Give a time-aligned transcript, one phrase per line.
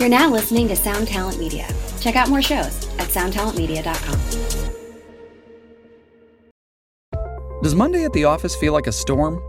[0.00, 1.68] You're now listening to Sound Talent Media.
[2.00, 4.18] Check out more shows at soundtalentmedia.com.
[7.62, 9.42] Does Monday at the office feel like a storm?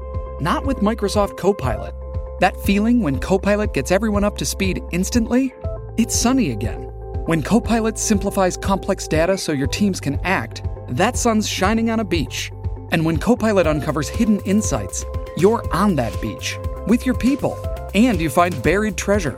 [0.44, 1.96] Not with Microsoft Copilot.
[2.42, 5.54] That feeling when Copilot gets everyone up to speed instantly?
[5.96, 6.82] It's sunny again.
[7.28, 12.06] When Copilot simplifies complex data so your teams can act, that sun's shining on a
[12.06, 12.52] beach.
[12.92, 15.06] And when Copilot uncovers hidden insights,
[15.38, 16.58] you're on that beach
[16.88, 17.58] with your people
[17.94, 19.38] and you find buried treasure.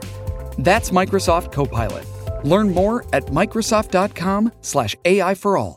[0.58, 2.04] That's Microsoft Copilot.
[2.44, 5.76] Learn more at Microsoft.com/slash AI for all.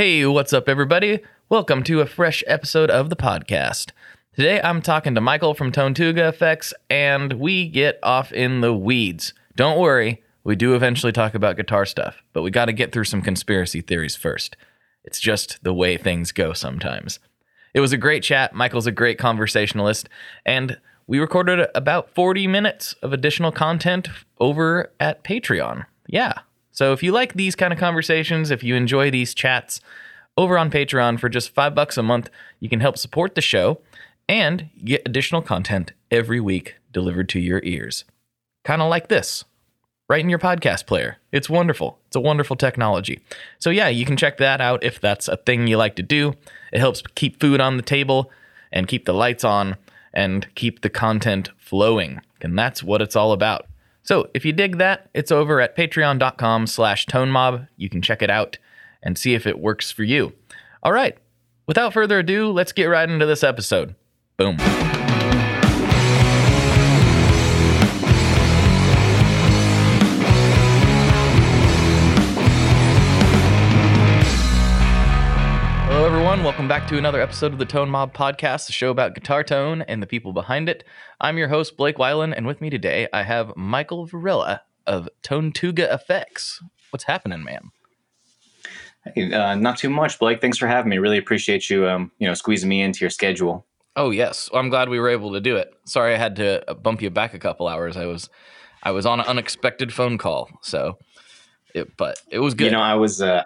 [0.00, 1.20] Hey, what's up, everybody?
[1.50, 3.90] Welcome to a fresh episode of the podcast.
[4.34, 9.34] Today I'm talking to Michael from Tonetuga Effects, and we get off in the weeds.
[9.56, 13.04] Don't worry, we do eventually talk about guitar stuff, but we got to get through
[13.04, 14.56] some conspiracy theories first.
[15.04, 17.18] It's just the way things go sometimes.
[17.74, 18.54] It was a great chat.
[18.54, 20.08] Michael's a great conversationalist,
[20.46, 25.84] and we recorded about 40 minutes of additional content over at Patreon.
[26.06, 26.38] Yeah,
[26.72, 29.80] so if you like these kind of conversations, if you enjoy these chats,
[30.36, 33.80] over on Patreon for just five bucks a month, you can help support the show
[34.28, 38.04] and get additional content every week delivered to your ears.
[38.64, 39.44] Kind of like this,
[40.08, 41.18] right in your podcast player.
[41.32, 41.98] It's wonderful.
[42.06, 43.20] It's a wonderful technology.
[43.58, 46.34] So yeah, you can check that out if that's a thing you like to do.
[46.72, 48.30] It helps keep food on the table
[48.72, 49.76] and keep the lights on
[50.12, 52.20] and keep the content flowing.
[52.40, 53.66] And that's what it's all about.
[54.02, 57.68] So if you dig that, it's over at patreon.com slash tonemob.
[57.76, 58.58] You can check it out
[59.02, 60.32] and see if it works for you.
[60.82, 61.16] All right,
[61.66, 63.94] without further ado, let's get right into this episode.
[64.36, 64.56] Boom.
[76.60, 79.80] Welcome back to another episode of the Tone Mob Podcast, the show about guitar tone
[79.80, 80.84] and the people behind it.
[81.18, 85.90] I'm your host, Blake Weiland, and with me today I have Michael Virella of Tonetuga
[85.90, 86.62] Effects.
[86.90, 87.70] What's happening, man?
[89.14, 90.42] Hey, uh, not too much, Blake.
[90.42, 90.98] Thanks for having me.
[90.98, 93.64] Really appreciate you, um, you know, squeezing me into your schedule.
[93.96, 95.72] Oh yes, well, I'm glad we were able to do it.
[95.86, 97.96] Sorry, I had to bump you back a couple hours.
[97.96, 98.28] I was,
[98.82, 100.98] I was on an unexpected phone call, so,
[101.74, 102.66] it, but it was good.
[102.66, 103.44] You know, I was, uh,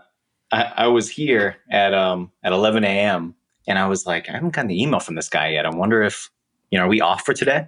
[0.54, 3.34] I, I was here at um at 11 a.m.
[3.66, 5.66] and I was like, I haven't gotten the email from this guy yet.
[5.66, 6.30] I wonder if,
[6.70, 7.66] you know, are we off for today?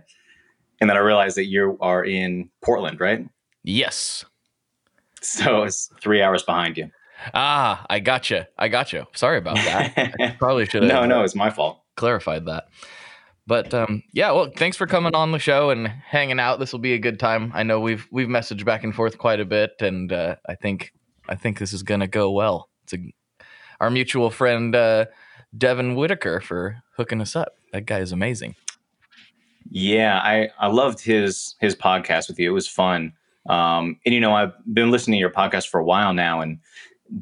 [0.81, 3.27] And then I realized that you are in Portland, right?
[3.65, 4.25] yes.
[5.23, 6.89] So it's three hours behind you.
[7.35, 8.47] Ah, I gotcha.
[8.59, 9.09] I gotcha.
[9.15, 10.15] Sorry about that.
[10.21, 10.93] I probably should have.
[10.93, 11.81] no, no, it's my fault.
[11.97, 12.69] clarified that.
[13.49, 16.61] But um, yeah, well, thanks for coming on the show and hanging out.
[16.61, 17.51] This will be a good time.
[17.55, 20.93] I know we've we've messaged back and forth quite a bit, and uh, I think
[21.29, 22.69] I think this is gonna go well.
[22.95, 23.13] A,
[23.81, 25.07] our mutual friend uh,
[25.57, 27.57] Devin Whitaker for hooking us up.
[27.73, 28.55] That guy is amazing.
[29.71, 32.51] Yeah, I I loved his his podcast with you.
[32.51, 33.13] It was fun.
[33.49, 36.59] Um, and you know, I've been listening to your podcast for a while now, and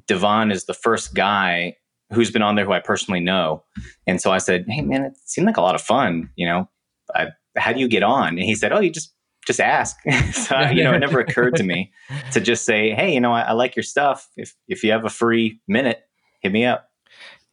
[0.06, 1.76] Devon is the first guy
[2.12, 3.64] who's been on there who I personally know.
[4.06, 6.30] And so I said, "Hey, man, it seemed like a lot of fun.
[6.36, 6.68] You know,
[7.14, 9.13] I, how do you get on?" And he said, "Oh, you just
[9.46, 9.96] just ask."
[10.32, 11.92] so you know, it never occurred to me
[12.32, 14.28] to just say, "Hey, you know, I, I like your stuff.
[14.36, 16.00] If if you have a free minute,
[16.40, 16.90] hit me up."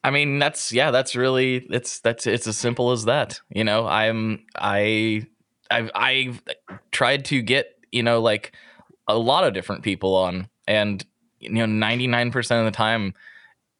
[0.03, 3.39] I mean, that's yeah, that's really it's that's it's as simple as that.
[3.49, 5.27] You know, I'm I
[5.69, 6.41] I've I've
[6.91, 8.53] tried to get you know like
[9.07, 11.05] a lot of different people on, and
[11.39, 13.13] you know, ninety nine percent of the time,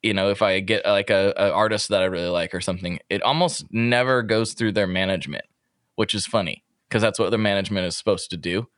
[0.02, 3.00] you know, if I get like a, a artist that I really like or something,
[3.10, 5.44] it almost never goes through their management,
[5.96, 6.62] which is funny
[6.92, 8.68] because that's what the management is supposed to do.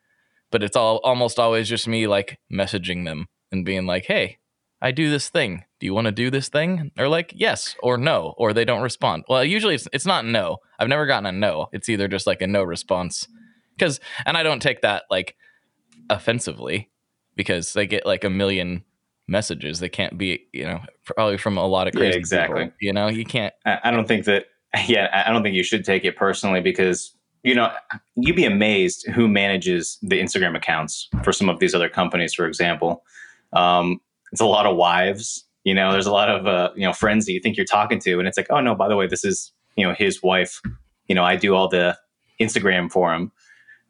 [0.52, 4.38] But it's all almost always just me like messaging them and being like, "Hey,
[4.80, 5.64] I do this thing.
[5.80, 8.82] Do you want to do this thing?" Or like, "Yes" or "No," or they don't
[8.82, 9.24] respond.
[9.28, 10.58] Well, usually it's it's not no.
[10.78, 11.66] I've never gotten a no.
[11.72, 13.26] It's either just like a no response.
[13.80, 15.34] Cuz and I don't take that like
[16.08, 16.92] offensively
[17.34, 18.84] because they get like a million
[19.26, 19.80] messages.
[19.80, 22.64] They can't be, you know, probably from a lot of Yeah, crazy exactly.
[22.66, 24.44] people, you know, you can't I, I don't think that.
[24.88, 27.72] Yeah, I don't think you should take it personally because you know
[28.16, 32.34] you'd be amazed who manages the Instagram accounts for some of these other companies.
[32.34, 33.04] For example,
[33.52, 34.00] um,
[34.32, 35.44] it's a lot of wives.
[35.62, 38.00] You know, there's a lot of uh, you know friends that you think you're talking
[38.00, 40.60] to, and it's like, oh no, by the way, this is you know his wife.
[41.08, 41.96] You know, I do all the
[42.40, 43.30] Instagram for him.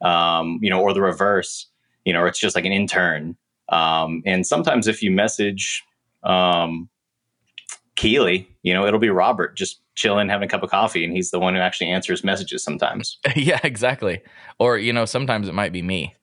[0.02, 1.66] Um, you know, or the reverse.
[2.04, 3.36] you know, or it's just like an intern.
[3.70, 5.82] Um, and sometimes if you message
[6.22, 6.88] um,
[7.96, 11.31] Keeley, you know, it'll be Robert just chilling, having a cup of coffee, and he's
[11.31, 13.19] the one who actually answers messages sometimes.
[13.37, 14.23] yeah, exactly.
[14.58, 16.14] Or you know, sometimes it might be me.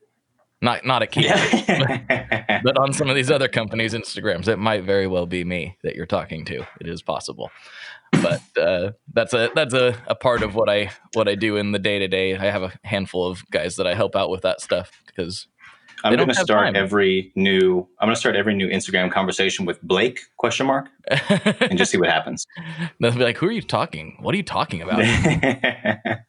[0.62, 2.62] Not not at Keeley, yeah.
[2.64, 5.96] but on some of these other companies' Instagrams, it might very well be me that
[5.96, 6.66] you're talking to.
[6.80, 7.50] It is possible
[8.12, 11.72] but uh, that's a that's a, a part of what I what I do in
[11.72, 12.36] the day to day.
[12.36, 15.48] I have a handful of guys that I help out with that stuff because
[16.04, 16.76] I'm going to start time.
[16.76, 17.88] every new.
[18.00, 21.98] I'm going to start every new Instagram conversation with Blake question mark and just see
[21.98, 22.48] what happens.
[23.00, 24.18] They'll be like, "Who are you talking?
[24.20, 25.00] What are you talking about?"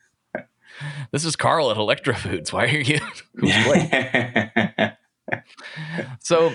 [1.12, 2.52] this is Carl at Electro Foods.
[2.52, 3.00] Why are you?
[6.20, 6.52] so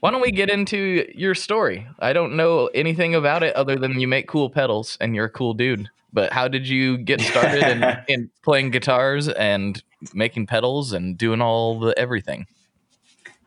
[0.00, 1.86] why don't we get into your story?
[1.98, 5.30] I don't know anything about it other than you make cool pedals and you're a
[5.30, 5.88] cool dude.
[6.12, 9.80] But how did you get started in, in playing guitars and
[10.12, 12.46] making pedals and doing all the everything?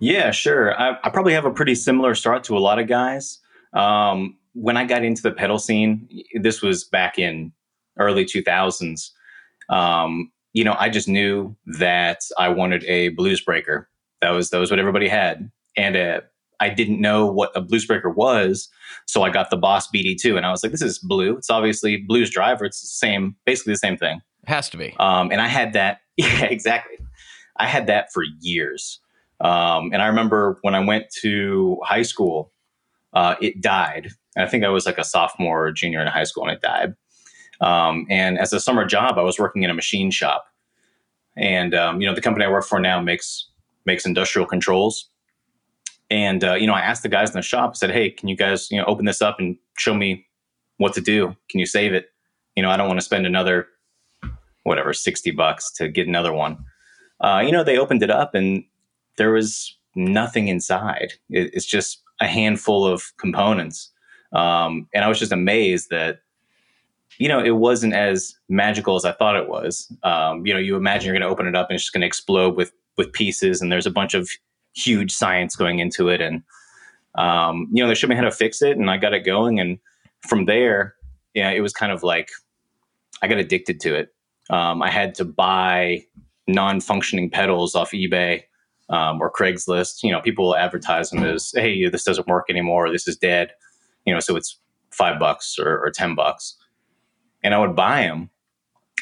[0.04, 0.78] Yeah, sure.
[0.78, 3.40] I, I probably have a pretty similar start to a lot of guys.
[3.72, 6.10] Um, when I got into the pedal scene,
[6.42, 7.54] this was back in
[7.98, 9.12] early 2000s.
[9.70, 13.90] Um, you know, I just knew that I wanted a blues breaker.
[14.20, 16.22] That was that was what everybody had and uh,
[16.60, 18.68] I didn't know what a blues breaker was.
[19.08, 21.38] So I got the Boss BD2 and I was like, this is blue.
[21.38, 22.66] It's obviously blues driver.
[22.66, 24.20] It's the same, basically the same thing.
[24.44, 24.94] It has to be.
[25.00, 26.00] Um, and I had that.
[26.16, 27.00] Yeah, exactly.
[27.58, 29.00] I had that for years.
[29.44, 32.52] Um, and I remember when I went to high school,
[33.14, 34.10] uh, it died.
[34.36, 36.62] And I think I was like a sophomore or junior in high school and it
[36.62, 36.96] died.
[37.62, 40.46] Um, and as a summer job, I was working in a machine shop.
[41.38, 43.50] And, um, you know, the company I work for now makes
[43.86, 45.10] makes industrial controls.
[46.10, 47.72] And uh, you know, I asked the guys in the shop.
[47.72, 50.28] I said, "Hey, can you guys you know open this up and show me
[50.78, 51.36] what to do?
[51.50, 52.10] Can you save it?
[52.56, 53.68] You know, I don't want to spend another
[54.64, 56.64] whatever sixty bucks to get another one."
[57.20, 58.64] Uh, you know, they opened it up and
[59.18, 61.14] there was nothing inside.
[61.30, 63.92] It, it's just a handful of components,
[64.34, 66.20] um, and I was just amazed that
[67.20, 69.92] you know, it wasn't as magical as I thought it was.
[70.02, 72.02] Um, you know, you imagine you're going to open it up and it's just going
[72.02, 74.30] to explode with with pieces, and there's a bunch of
[74.76, 76.22] huge science going into it.
[76.22, 76.44] And,
[77.16, 79.60] um, you know, they showed me how to fix it and I got it going.
[79.60, 79.80] And
[80.28, 80.96] from there,
[81.34, 82.30] yeah, it was kind of like
[83.22, 84.14] I got addicted to it.
[84.50, 86.06] Um, I had to buy
[86.48, 88.44] non functioning pedals off eBay
[88.94, 90.04] um, or Craigslist.
[90.04, 93.18] You know, people will advertise them as, hey, this doesn't work anymore, or this is
[93.18, 93.52] dead.
[94.06, 94.60] You know, so it's
[94.92, 96.56] five bucks or, or 10 bucks.
[97.44, 98.30] And I would buy them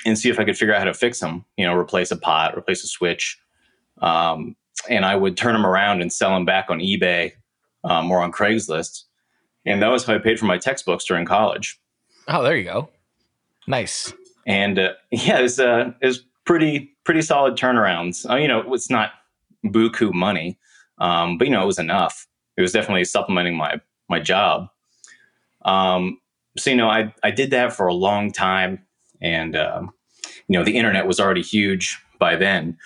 [0.06, 2.16] and see if I could figure out how to fix them, you know, replace a
[2.16, 3.38] pot, replace a switch.
[4.02, 4.56] Um,
[4.90, 7.34] and I would turn them around and sell them back on eBay
[7.84, 9.04] um, or on Craigslist.
[9.66, 11.80] And that was how I paid for my textbooks during college.
[12.30, 12.90] Oh, there you go.
[13.68, 14.14] Nice.
[14.48, 18.30] And uh, yeah, it was, uh, it pretty pretty solid turnarounds.
[18.30, 19.12] Uh, you know, it's not
[19.66, 20.58] buku money,
[20.98, 22.28] um, but you know, it was enough.
[22.58, 23.80] It was definitely supplementing my
[24.10, 24.68] my job.
[25.64, 26.20] Um,
[26.58, 28.86] so you know, I I did that for a long time,
[29.22, 29.92] and um,
[30.48, 32.78] you know, the internet was already huge by then.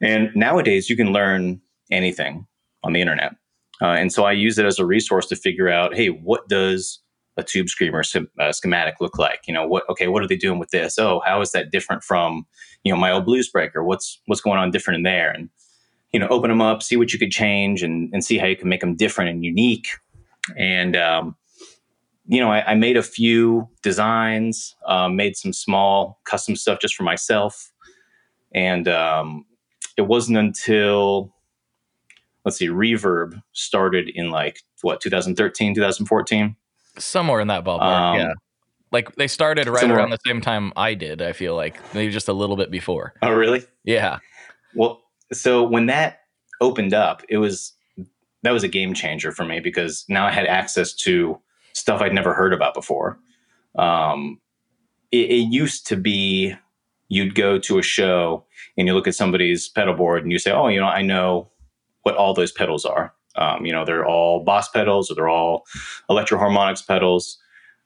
[0.00, 1.60] And nowadays, you can learn
[1.90, 2.46] anything
[2.82, 3.34] on the internet.
[3.80, 7.00] Uh, and so I use it as a resource to figure out, hey, what does
[7.36, 8.02] a tube screamer
[8.38, 9.40] uh, schematic look like?
[9.46, 9.88] You know, what?
[9.88, 10.98] Okay, what are they doing with this?
[10.98, 12.46] Oh, how is that different from,
[12.84, 13.82] you know, my old blues breaker?
[13.82, 15.30] What's what's going on different in there?
[15.30, 15.48] And
[16.12, 18.56] you know, open them up, see what you could change, and and see how you
[18.56, 19.88] can make them different and unique.
[20.56, 21.36] And um,
[22.26, 26.94] you know, I, I, made a few designs, um, made some small custom stuff just
[26.94, 27.72] for myself,
[28.54, 29.46] and um,
[29.96, 31.34] it wasn't until
[32.44, 36.56] let's see, Reverb started in like what 2013, 2014,
[36.98, 37.80] somewhere in that ballpark.
[37.80, 38.32] Um, yeah,
[38.90, 39.98] like they started right somewhere.
[39.98, 41.22] around the same time I did.
[41.22, 43.14] I feel like maybe just a little bit before.
[43.22, 43.64] Oh, really?
[43.84, 44.18] Yeah.
[44.74, 46.20] Well, so when that
[46.60, 47.72] opened up, it was
[48.42, 51.38] that was a game changer for me because now I had access to
[51.72, 53.18] stuff I'd never heard about before.
[53.76, 54.40] Um,
[55.10, 56.54] it, it used to be
[57.08, 58.44] you'd go to a show
[58.76, 61.50] and you look at somebody's pedal board and you say, oh, you know, I know
[62.02, 63.14] what all those pedals are.
[63.36, 65.64] Um, you know, they're all Boss pedals or they're all
[66.08, 67.38] Electro-Harmonix pedals.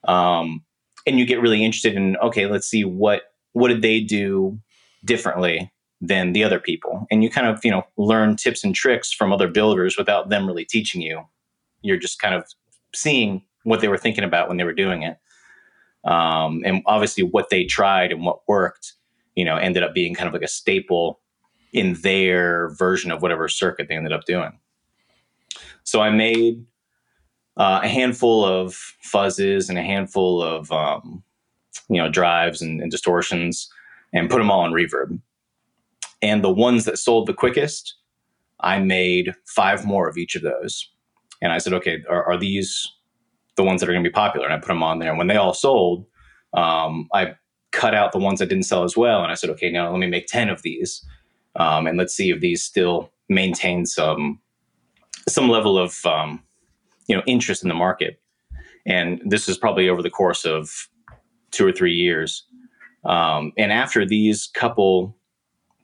[0.04, 0.64] Um,
[1.06, 3.22] and you get really interested in, okay, let's see what
[3.52, 4.60] what did they do
[5.04, 9.12] differently than the other people, and you kind of you know learn tips and tricks
[9.12, 11.22] from other builders without them really teaching you.
[11.82, 12.44] You're just kind of
[12.94, 15.18] seeing what they were thinking about when they were doing it,
[16.04, 18.92] um, and obviously what they tried and what worked
[19.36, 21.20] you know, ended up being kind of like a staple
[21.72, 24.58] in their version of whatever circuit they ended up doing.
[25.84, 26.64] So I made
[27.56, 31.22] uh, a handful of fuzzes and a handful of um,
[31.88, 33.68] you know drives and, and, distortions,
[34.12, 35.20] and put them all on reverb.
[36.22, 37.94] And the ones that sold the quickest
[38.60, 40.90] I made five more of each of those.
[41.42, 42.90] And I said, okay, are, are these
[43.56, 44.46] the ones that are going to be popular?
[44.46, 45.10] And I put them on there.
[45.10, 46.06] And when they all sold,
[46.54, 47.34] um, I
[47.72, 49.22] cut out the ones that didn't sell as well.
[49.22, 51.04] And I said, okay, now let me make 10 of these.
[51.56, 54.40] Um, and let's see if these still maintain some
[55.28, 56.42] some level of um,
[57.08, 58.20] you know interest in the market.
[58.86, 60.88] And this is probably over the course of
[61.50, 62.44] two or three years.
[63.04, 65.16] Um, and after these couple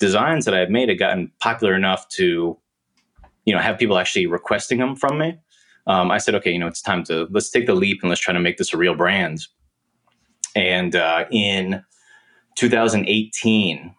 [0.02, 2.59] designs that I had made had gotten popular enough to,
[3.44, 5.38] you know, have people actually requesting them from me,
[5.87, 8.21] um, I said, okay, you know, it's time to let's take the leap and let's
[8.21, 9.47] try to make this a real brand.
[10.56, 11.85] And uh, in
[12.56, 13.94] 2018,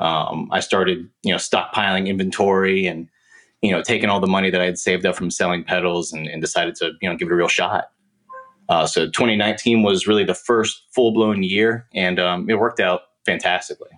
[0.00, 3.08] um, I started, you know, stockpiling inventory and,
[3.62, 6.26] you know, taking all the money that I had saved up from selling pedals and,
[6.26, 7.84] and decided to, you know, give it a real shot.
[8.68, 13.02] Uh, so 2019 was really the first full blown year, and um, it worked out
[13.24, 13.90] fantastically.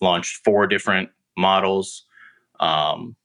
[0.00, 2.04] Launched four different models,
[2.58, 3.16] um,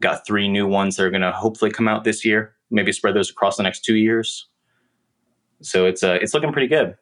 [0.00, 2.54] got three new ones that are going to hopefully come out this year.
[2.70, 4.46] Maybe spread those across the next two years.
[5.62, 6.96] So it's uh, it's looking pretty good.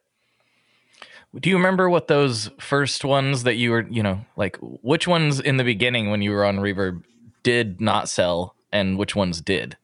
[1.39, 5.39] Do you remember what those first ones that you were, you know, like which ones
[5.39, 7.03] in the beginning when you were on Reverb
[7.43, 9.75] did not sell and which ones did?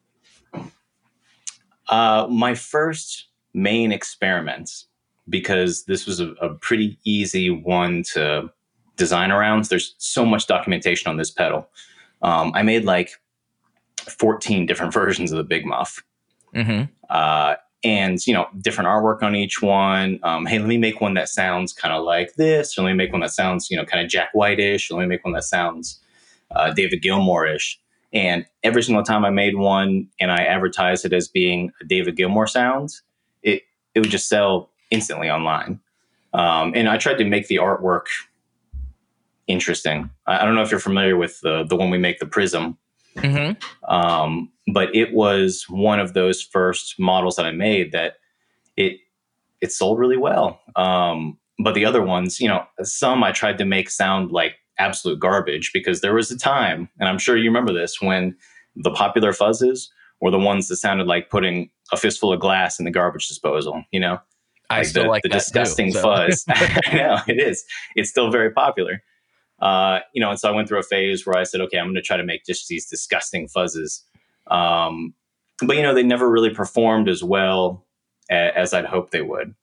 [1.90, 4.86] Uh, my first main experiments,
[5.28, 8.50] because this was a, a pretty easy one to
[8.98, 9.70] design arounds.
[9.70, 11.70] There's so much documentation on this pedal.
[12.22, 13.12] Um, I made like
[14.10, 16.04] 14 different versions of the Big Muff.
[16.56, 16.92] Mm-hmm.
[17.10, 21.14] Uh, and you know different artwork on each one um, hey let me make one
[21.16, 23.86] that sounds kind of like this or let me make one that sounds you know
[23.86, 26.00] kind of jack white-ish or let me make one that sounds
[26.52, 27.80] uh, david gilmour-ish
[28.14, 32.16] and every single time i made one and i advertised it as being a david
[32.16, 32.90] gilmour sound
[33.42, 33.64] it
[33.96, 35.80] it would just sell instantly online
[36.34, 38.06] um, and i tried to make the artwork
[39.48, 42.26] interesting I, I, don't know if you're familiar with the the one we make the
[42.26, 42.78] prism
[43.18, 43.94] mm-hmm.
[43.94, 48.16] um, but it was one of those first models that I made that
[48.78, 48.98] it
[49.62, 50.60] it sold really well.
[50.76, 55.20] Um, but the other ones, you know, some I tried to make sound like absolute
[55.20, 58.36] garbage because there was a time, and I'm sure you remember this, when
[58.76, 59.88] the popular fuzzes
[60.20, 63.84] were the ones that sounded like putting a fistful of glass in the garbage disposal.
[63.92, 64.20] You know,
[64.70, 66.02] I like still the, like the disgusting too, so.
[66.02, 66.46] fuzz.
[66.50, 67.64] I know it is.
[67.96, 69.04] It's still very popular.
[69.62, 71.86] Uh, you know, and so I went through a phase where I said, okay, I'm
[71.86, 74.02] going to try to make just these disgusting fuzzes
[74.48, 75.14] um,
[75.66, 77.86] but you know, they never really performed as well
[78.30, 79.56] a, as I'd hoped they would.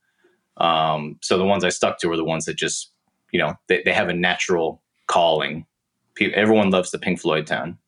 [0.57, 2.93] Um, so the ones I stuck to were the ones that just,
[3.33, 5.67] you know, they, they have a natural calling.
[6.21, 7.79] everyone loves the Pink Floyd tone.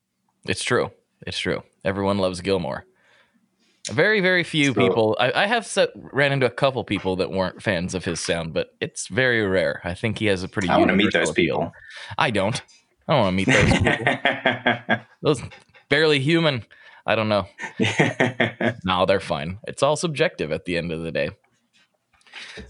[0.46, 0.90] It's true.
[1.26, 1.62] It's true.
[1.84, 2.84] Everyone loves Gilmour.
[3.90, 5.16] Very, very few so, people.
[5.18, 8.52] I, I have set, ran into a couple people that weren't fans of his sound,
[8.52, 9.80] but it's very rare.
[9.84, 10.68] I think he has a pretty.
[10.68, 11.56] I want to meet those appeal.
[11.56, 11.72] people.
[12.18, 12.60] I don't.
[13.08, 15.04] I don't want to meet those people.
[15.22, 15.42] those
[15.88, 16.64] barely human.
[17.06, 17.46] I don't know.
[18.84, 19.58] no, they're fine.
[19.66, 21.30] It's all subjective at the end of the day.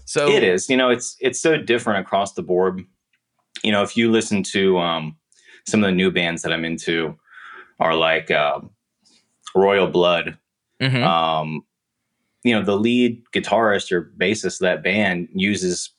[0.05, 0.69] So it is.
[0.69, 2.81] You know, it's it's so different across the board.
[3.63, 5.17] You know, if you listen to um,
[5.67, 7.17] some of the new bands that I'm into,
[7.79, 8.61] are like uh,
[9.55, 10.37] Royal Blood.
[10.81, 11.03] Mm-hmm.
[11.03, 11.61] Um,
[12.43, 15.91] you know, the lead guitarist or bassist of that band uses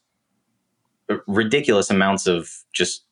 [1.27, 3.05] ridiculous amounts of just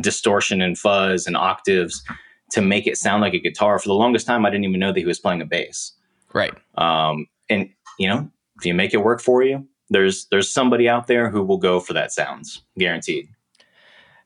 [0.00, 2.02] distortion and fuzz and octaves
[2.50, 3.78] to make it sound like a guitar.
[3.78, 5.92] For the longest time, I didn't even know that he was playing a bass.
[6.32, 6.54] Right.
[6.76, 7.68] Um, and
[7.98, 11.42] you know, if you make it work for you, there's there's somebody out there who
[11.42, 13.28] will go for that sounds, guaranteed.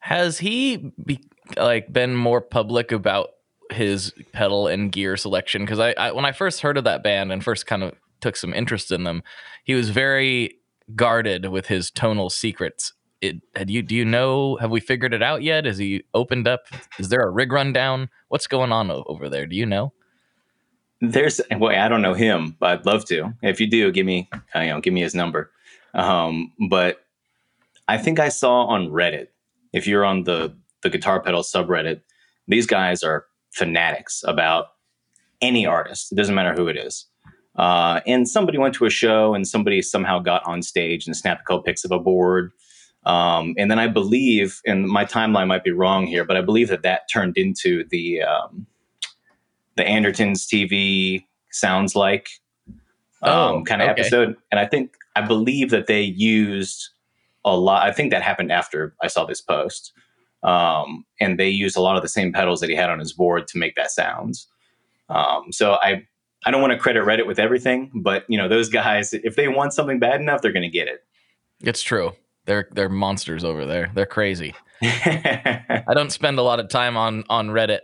[0.01, 1.21] Has he be,
[1.57, 3.31] like been more public about
[3.73, 5.65] his pedal and gear selection?
[5.65, 8.37] Because I, I when I first heard of that band and first kind of took
[8.37, 9.23] some interest in them,
[9.65, 10.57] he was very
[10.97, 12.93] guarded with his tonal secrets.
[13.21, 13.37] It
[13.69, 15.67] you do you know have we figured it out yet?
[15.67, 16.63] Is he opened up?
[16.99, 18.09] Is there a rig rundown?
[18.29, 19.47] What's going on over there?
[19.47, 19.93] Do you know?
[21.01, 23.33] There's well i don't know him but i'd love to.
[23.43, 25.51] If you do give me uh, you know give me his number.
[25.95, 27.05] Um, but
[27.87, 29.29] i think i saw on reddit
[29.73, 32.01] if you're on the the guitar pedal subreddit
[32.49, 34.67] these guys are fanatics about
[35.41, 37.07] any artist it doesn't matter who it is
[37.57, 41.43] uh, and somebody went to a show and somebody somehow got on stage and snapped
[41.43, 42.51] a couple pics of a board
[43.05, 46.69] um, and then I believe, and my timeline might be wrong here, but I believe
[46.69, 48.67] that that turned into the um,
[49.77, 52.29] the Andertons TV sounds like
[53.23, 54.01] um, oh, kind of okay.
[54.03, 54.37] episode.
[54.51, 56.91] And I think I believe that they used
[57.45, 57.85] a lot.
[57.85, 59.93] I think that happened after I saw this post,
[60.43, 63.13] um, and they used a lot of the same pedals that he had on his
[63.13, 64.49] board to make that sounds.
[65.09, 66.03] Um, so I
[66.45, 69.49] I don't want to credit Reddit with everything, but you know those guys, if they
[69.49, 71.05] want something bad enough, they're going to get it.
[71.63, 72.13] It's true.
[72.47, 73.91] They're they're monsters over there.
[73.95, 74.55] They're crazy.
[74.83, 77.81] I don't spend a lot of time on on Reddit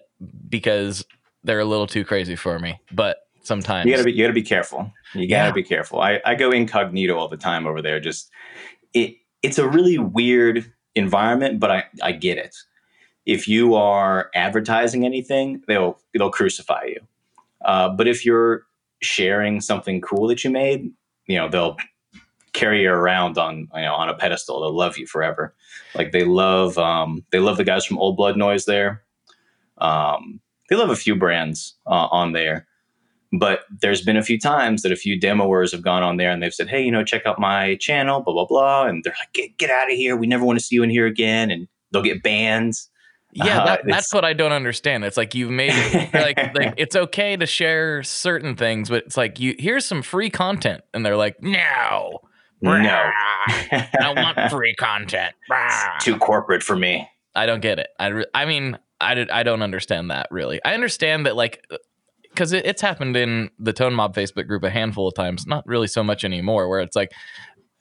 [0.49, 1.05] because
[1.45, 2.81] they're a little too crazy for me.
[2.93, 4.93] But sometimes you gotta be you gotta be careful.
[5.15, 5.53] You gotta Yeah.
[5.53, 6.01] be careful.
[6.01, 8.01] I, I go incognito all the time over there.
[8.01, 8.31] Just
[8.95, 12.57] it it's a really weird environment, but I, I get it.
[13.27, 17.01] If you are advertising anything, they'll they'll crucify you.
[17.65, 18.67] Uh, but if you're
[19.03, 20.91] sharing something cool that you made,
[21.27, 21.77] you know they'll
[22.53, 24.61] carry you around on you know on a pedestal.
[24.61, 25.55] They'll love you forever.
[25.95, 29.03] Like they love um, they love the guys from Old Blood Noise there.
[29.79, 32.68] Um, they love a few brands uh, on there.
[33.33, 36.43] But there's been a few times that a few demoers have gone on there and
[36.43, 39.33] they've said, "Hey, you know, check out my channel, blah blah blah," and they're like,
[39.35, 40.17] "Get get out of here!
[40.17, 42.75] We never want to see you in here again," and they'll get banned.
[43.35, 45.05] Yeah, Uh, that, it's- that's what I don't understand.
[45.05, 49.17] It's like you've made it like like it's okay to share certain things, but it's
[49.19, 52.21] like you here's some free content, and they're like, no,
[52.83, 53.11] No.
[54.01, 55.35] I want free content.
[56.01, 57.09] Too corporate for me.
[57.35, 57.89] I don't get it.
[58.01, 60.61] I, re- I mean, I, did, I don't understand that really.
[60.65, 61.63] I understand that like
[62.31, 65.47] because it, it's happened in the Tone Mob Facebook group a handful of times.
[65.47, 66.69] Not really so much anymore.
[66.69, 67.13] Where it's like,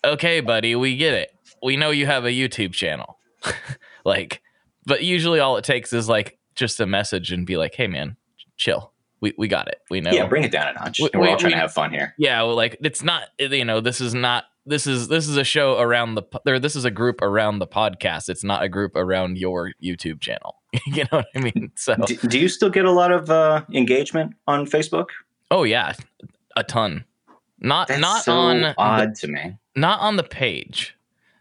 [0.04, 1.30] okay, buddy, we get it.
[1.64, 3.18] We know you have a YouTube channel.
[4.06, 4.42] like,
[4.86, 8.18] but usually all it takes is like just a message and be like, hey man,
[8.58, 8.94] chill.
[9.20, 9.80] We we got it.
[9.90, 10.12] We know.
[10.12, 11.00] Yeah, bring it down a notch.
[11.00, 12.14] We- We're we- all trying we- to have fun here.
[12.20, 15.44] yeah well, like it's not you know this is not this is this is a
[15.44, 18.30] show around the or this is a group around the podcast.
[18.30, 20.56] It's not a group around your youtube channel.
[20.86, 21.72] You know what i mean?
[21.76, 25.08] So Do, do you still get a lot of uh, engagement on Facebook?
[25.50, 25.94] oh yeah.
[26.56, 27.06] A ton.
[27.60, 29.58] Not That's not so on the, odd to me.
[29.76, 30.96] not on the page.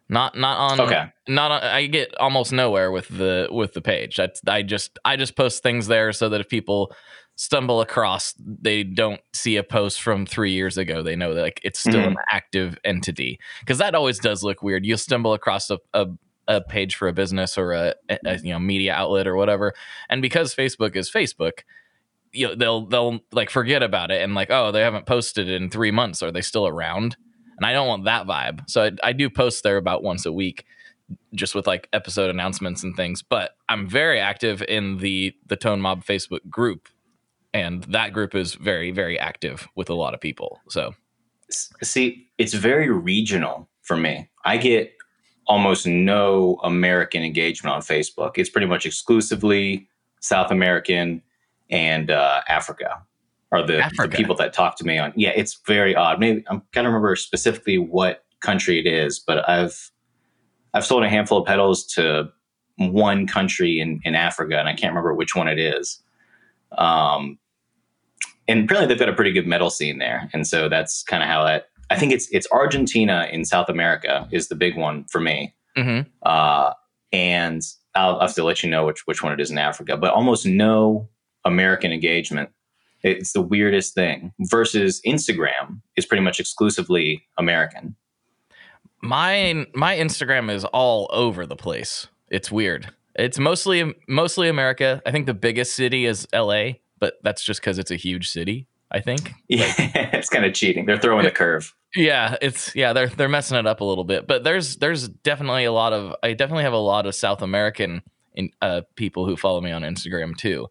[0.09, 1.05] Not not on Okay.
[1.29, 4.17] not on, i get almost nowhere with the with the page.
[4.17, 6.95] That's i just i just post things there so that if people
[7.37, 11.03] stumble across they don't see a post from three years ago.
[11.03, 12.13] They know that like it's still mm-hmm.
[12.13, 13.39] an active entity.
[13.61, 14.85] Because that always does look weird.
[14.87, 16.07] You'll stumble across a, a,
[16.49, 19.75] a page for a business or a, a you know media outlet or whatever
[20.09, 21.63] and because facebook is facebook
[22.37, 25.71] you know, they'll they'll like forget about it and like oh they haven't posted in
[25.71, 26.23] three months.
[26.23, 27.17] Are they still around?
[27.57, 28.69] And I don't want that vibe.
[28.69, 30.67] So I, I do post there about once a week,
[31.35, 33.23] just with like episode announcements and things.
[33.23, 36.89] But I'm very active in the the Tone Mob Facebook group,
[37.61, 40.61] and that group is very very active with a lot of people.
[40.69, 40.95] So
[41.51, 44.29] See, it's very regional for me.
[44.45, 44.93] I get
[45.47, 48.33] almost no American engagement on Facebook.
[48.37, 49.89] It's pretty much exclusively
[50.21, 51.23] South American
[51.71, 53.03] and uh, Africa
[53.53, 55.13] are the, the people that talk to me on.
[55.15, 56.19] Yeah, it's very odd.
[56.19, 59.91] Maybe I'm kind of remember specifically what country it is, but I've
[60.75, 62.31] I've sold a handful of pedals to
[62.77, 66.03] one country in in Africa, and I can't remember which one it is.
[66.77, 67.39] Um,
[68.49, 71.29] and apparently they've got a pretty good metal scene there, and so that's kind of
[71.29, 71.67] how that.
[71.91, 76.07] I think it's it's Argentina in South America is the big one for me, mhm.
[76.25, 76.73] uh,
[77.13, 77.63] and
[77.95, 79.97] I'll have to let you know which which one it is in Africa.
[79.97, 81.09] But almost no
[81.45, 82.51] American engagement.
[83.03, 84.33] It's the weirdest thing.
[84.41, 87.95] Versus Instagram is pretty much exclusively American.
[89.03, 92.09] my my Instagram is all over the place.
[92.31, 92.93] It's weird.
[93.15, 95.01] It's mostly mostly America.
[95.07, 98.67] I think the biggest city is L.A., but that's just because it's a huge city.
[98.91, 99.33] I think.
[99.49, 100.87] Yeah, it's kind of cheating.
[100.87, 101.75] They're throwing the curve.
[101.95, 104.27] Yeah, it's yeah, they're they're messing it up a little bit.
[104.27, 108.03] But there's there's definitely a lot of I definitely have a lot of South American
[108.35, 110.69] in, uh, people who follow me on Instagram too.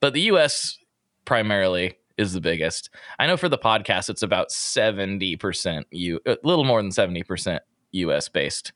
[0.00, 0.78] But the US
[1.24, 2.90] primarily is the biggest.
[3.18, 7.60] I know for the podcast it's about 70% U a little more than 70%
[7.92, 8.72] US based.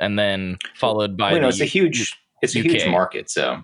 [0.00, 3.30] And then followed by Well, you know, it's a U- huge it's a huge market.
[3.30, 3.62] So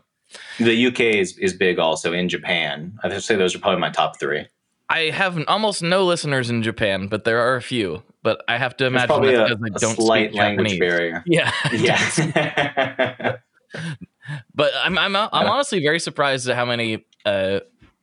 [0.58, 2.98] the UK is, is big also in Japan.
[3.02, 4.46] I would say those are probably my top three.
[4.90, 8.02] I have almost no listeners in Japan, but there are a few.
[8.22, 10.80] But I have to imagine that's a, because I a don't slight speak language Japanese.
[10.80, 11.24] barrier.
[11.26, 11.52] Yeah.
[11.72, 13.36] Yeah.
[14.54, 17.60] But I'm I'm I'm honestly very surprised at how many uh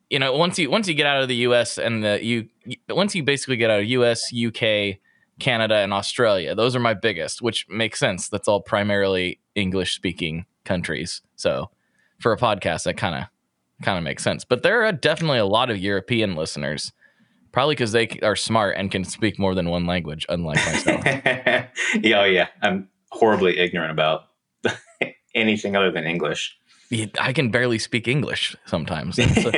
[0.09, 1.79] you know once you once you get out of the U.S.
[1.79, 2.47] and the you
[2.89, 4.99] once you basically get out of U.S., U.K.,
[5.39, 8.29] Canada, and Australia, those are my biggest, which makes sense.
[8.29, 11.21] That's all primarily English speaking countries.
[11.35, 11.71] So
[12.21, 13.23] for a podcast, that kind of
[13.83, 14.45] kind of makes sense.
[14.45, 16.91] But there are definitely a lot of European listeners,
[17.51, 21.03] probably because they are smart and can speak more than one language, unlike myself.
[21.05, 22.47] yeah, oh yeah.
[22.61, 24.25] I'm horribly ignorant about
[25.35, 26.55] anything other than English.
[27.19, 29.15] I can barely speak English sometimes.
[29.41, 29.51] So-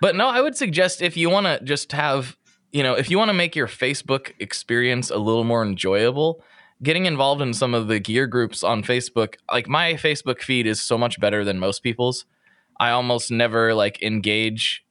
[0.00, 2.36] But no, I would suggest if you want to just have,
[2.72, 6.42] you know, if you want to make your Facebook experience a little more enjoyable,
[6.82, 10.82] getting involved in some of the gear groups on Facebook, like my Facebook feed is
[10.82, 12.26] so much better than most people's.
[12.78, 14.84] I almost never like engage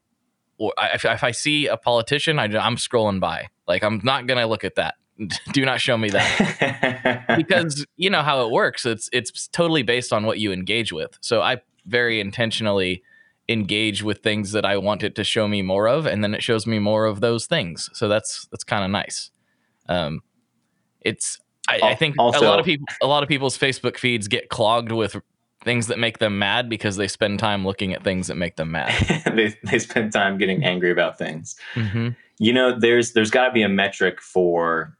[0.57, 3.49] or if, if I see a politician, I, I'm scrolling by.
[3.67, 4.95] Like I'm not going to look at that.
[5.53, 8.85] Do not show me that because you know how it works.
[8.85, 11.17] It's it's totally based on what you engage with.
[11.21, 13.01] So I very intentionally
[13.47, 16.43] engage with things that I want it to show me more of, and then it
[16.43, 17.89] shows me more of those things.
[17.93, 19.31] So that's that's kind of nice.
[19.87, 20.21] Um,
[20.99, 24.27] it's I, I think also, a lot of people a lot of people's Facebook feeds
[24.27, 25.15] get clogged with
[25.63, 28.71] things that make them mad because they spend time looking at things that make them
[28.71, 28.93] mad.
[29.35, 31.55] they they spend time getting angry about things.
[31.73, 32.09] Mm-hmm.
[32.37, 34.95] You know, there's there's got to be a metric for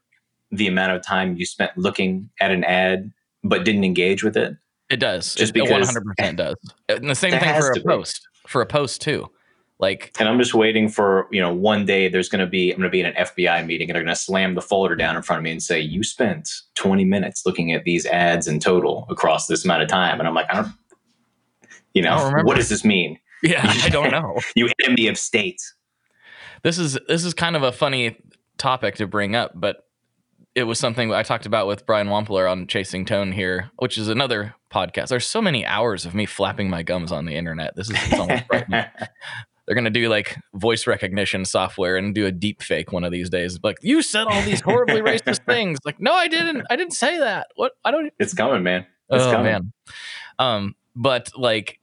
[0.51, 3.11] the amount of time you spent looking at an ad
[3.43, 4.55] but didn't engage with it.
[4.89, 5.35] It does.
[5.35, 6.55] Just it, because 100% does.
[6.89, 8.27] And the same thing for a post.
[8.43, 8.49] Be.
[8.49, 9.29] For a post too.
[9.77, 12.77] Like And I'm just waiting for, you know, one day there's going to be I'm
[12.77, 15.17] going to be in an FBI meeting and they're going to slam the folder down
[15.17, 18.59] in front of me and say, "You spent 20 minutes looking at these ads in
[18.59, 20.73] total across this amount of time." And I'm like, "I don't
[21.93, 24.39] you know, what does this mean?" Yeah, I don't know.
[24.55, 25.61] you enemy of state.
[26.63, 28.17] This is this is kind of a funny
[28.57, 29.85] topic to bring up, but
[30.55, 34.07] it was something I talked about with Brian Wampler on Chasing Tone here, which is
[34.07, 35.09] another podcast.
[35.09, 37.75] There's so many hours of me flapping my gums on the internet.
[37.75, 38.85] This is almost frightening.
[39.65, 43.29] They're gonna do like voice recognition software and do a deep fake one of these
[43.29, 43.59] days.
[43.63, 45.79] Like you said all these horribly racist things.
[45.85, 46.63] Like no, I didn't.
[46.69, 47.47] I didn't say that.
[47.55, 47.73] What?
[47.83, 48.11] I don't.
[48.19, 48.85] It's coming, man.
[49.09, 49.45] It's oh coming.
[49.45, 49.73] man.
[50.39, 51.79] Um, but like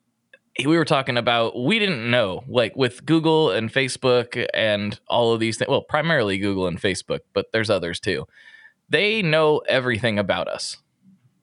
[0.58, 5.40] we were talking about we didn't know like with google and facebook and all of
[5.40, 8.26] these things well primarily google and facebook but there's others too
[8.92, 10.76] they know everything about us.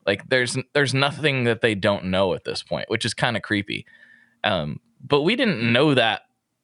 [0.06, 3.44] Like there's there's nothing that they don't know at this point, which is kind of
[3.44, 3.86] creepy.
[4.44, 6.22] Um, but we didn't know that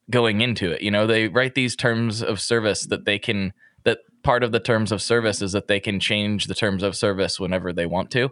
[0.10, 0.82] going into it.
[0.82, 4.60] You know, they write these terms of service that they can that part of the
[4.60, 8.12] terms of service is that they can change the terms of service whenever they want
[8.12, 8.30] to.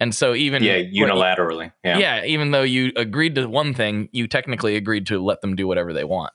[0.00, 1.72] And so even yeah, unilaterally.
[1.84, 1.98] Yeah.
[1.98, 5.68] Yeah, even though you agreed to one thing, you technically agreed to let them do
[5.68, 6.32] whatever they want.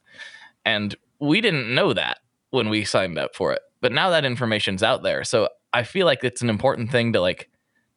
[0.64, 2.20] And we didn't know that
[2.52, 6.06] when we signed up for it but now that information's out there so i feel
[6.06, 7.50] like it's an important thing to like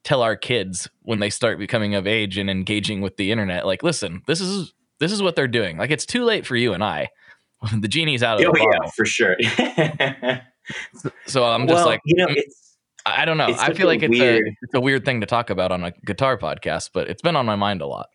[0.03, 3.83] tell our kids when they start becoming of age and engaging with the internet like
[3.83, 6.83] listen this is this is what they're doing like it's too late for you and
[6.83, 7.09] i
[7.79, 8.73] the genie's out of oh, the bottle.
[8.73, 9.35] yeah for sure
[11.25, 12.61] so i'm just well, like you know it's
[13.03, 13.47] I don't know.
[13.47, 15.91] I feel like it's weird, a it's a weird thing to talk about on a
[16.05, 18.09] guitar podcast, but it's been on my mind a lot.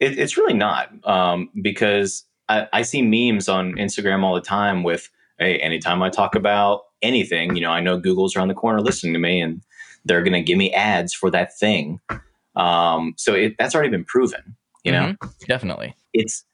[0.00, 4.82] It, it's really not um, because I, I see memes on Instagram all the time
[4.82, 8.80] with hey, anytime I talk about anything, you know, I know Google's around the corner
[8.80, 9.62] listening to me and
[10.04, 12.00] they're going to give me ads for that thing.
[12.54, 15.06] Um, so it, that's already been proven, you know?
[15.06, 15.28] Mm-hmm.
[15.48, 15.96] Definitely.
[16.14, 16.44] It's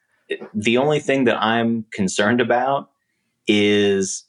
[0.54, 2.90] the only thing that I'm concerned about
[3.46, 4.24] is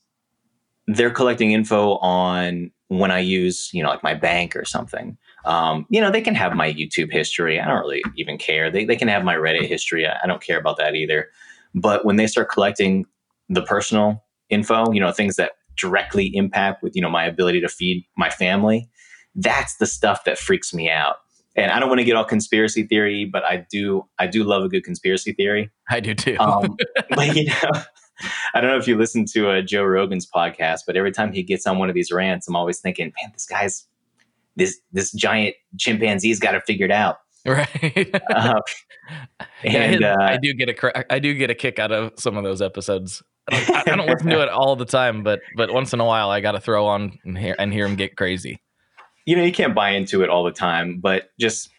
[0.88, 5.18] they're collecting info on when I use, you know, like my bank or something.
[5.46, 7.60] Um, you know, they can have my YouTube history.
[7.60, 8.70] I don't really even care.
[8.70, 10.06] They, they can have my Reddit history.
[10.06, 11.30] I, I don't care about that either.
[11.74, 13.06] But when they start collecting
[13.48, 17.70] the personal info, you know, things that directly impact with, you know, my ability to
[17.70, 18.90] feed my family,
[19.36, 21.18] that's the stuff that freaks me out.
[21.56, 24.64] And I don't want to get all conspiracy theory, but I do I do love
[24.64, 25.70] a good conspiracy theory.
[25.90, 26.38] I do too.
[26.40, 26.78] um,
[27.10, 27.82] but you know,
[28.54, 31.44] I don't know if you listen to uh, Joe Rogan's podcast, but every time he
[31.44, 33.86] gets on one of these rants, I'm always thinking, man, this guy's
[34.56, 37.18] this this giant chimpanzee's got it figured out.
[37.46, 38.16] Right.
[38.36, 38.62] uh,
[39.64, 42.44] and uh, I do get a I do get a kick out of some of
[42.44, 43.24] those episodes.
[43.50, 46.30] I, I don't listen to it all the time, but but once in a while,
[46.30, 48.62] I got to throw on and hear and hear him get crazy.
[49.26, 51.70] You know, you can't buy into it all the time, but just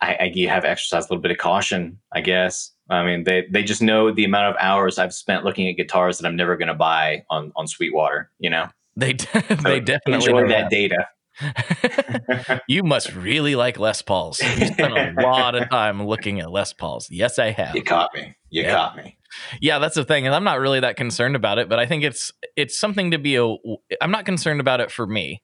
[0.00, 2.72] I, I you have exercise a little bit of caution, I guess.
[2.90, 6.18] I mean, they they just know the amount of hours I've spent looking at guitars
[6.18, 8.30] that I'm never going to buy on on Sweetwater.
[8.38, 9.12] You know, they
[9.64, 11.06] they definitely enjoy that data.
[12.68, 14.40] you must really like Les Pauls.
[14.40, 17.08] You spent a lot of time looking at Les Pauls.
[17.10, 17.76] Yes, I have.
[17.76, 18.34] You caught me.
[18.50, 18.74] You yeah.
[18.74, 19.16] caught me.
[19.60, 21.68] Yeah, that's the thing, and I'm not really that concerned about it.
[21.68, 23.36] But I think it's it's something to be.
[23.36, 23.54] A,
[24.00, 25.42] I'm not concerned about it for me,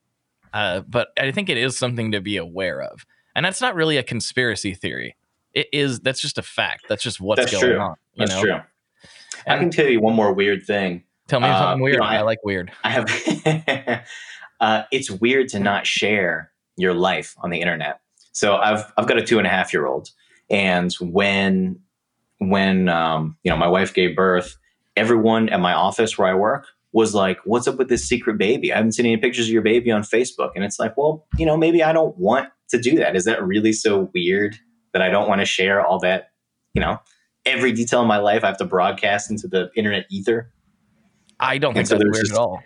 [0.54, 3.96] uh, but I think it is something to be aware of, and that's not really
[3.96, 5.16] a conspiracy theory.
[5.52, 6.00] It is.
[6.00, 6.86] That's just a fact.
[6.88, 7.78] That's just what's that's going true.
[7.78, 7.96] on.
[8.16, 8.40] that's know?
[8.40, 8.60] true.
[9.46, 11.02] And I can tell you one more weird thing.
[11.26, 11.94] Tell me something uh, weird.
[11.94, 12.70] You know, I, I like weird.
[12.84, 14.04] I have.
[14.60, 18.00] uh, it's weird to not share your life on the internet.
[18.30, 20.10] So I've I've got a two and a half year old,
[20.50, 21.80] and when
[22.38, 24.56] when um, you know my wife gave birth,
[24.96, 28.72] everyone at my office where I work was like, "What's up with this secret baby?
[28.72, 31.44] I haven't seen any pictures of your baby on Facebook." And it's like, well, you
[31.44, 33.14] know, maybe I don't want to do that.
[33.14, 34.56] Is that really so weird
[34.92, 36.30] that I don't want to share all that?
[36.72, 36.98] You know,
[37.44, 40.50] every detail of my life I have to broadcast into the internet ether.
[41.38, 42.62] I don't think so that's weird just, at all.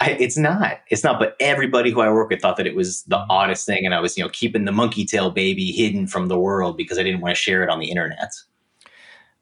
[0.00, 0.80] I, it's not.
[0.88, 1.18] It's not.
[1.18, 3.30] But everybody who I work with thought that it was the mm-hmm.
[3.30, 6.38] oddest thing, and I was, you know, keeping the monkey tail baby hidden from the
[6.38, 8.32] world because I didn't want to share it on the internet.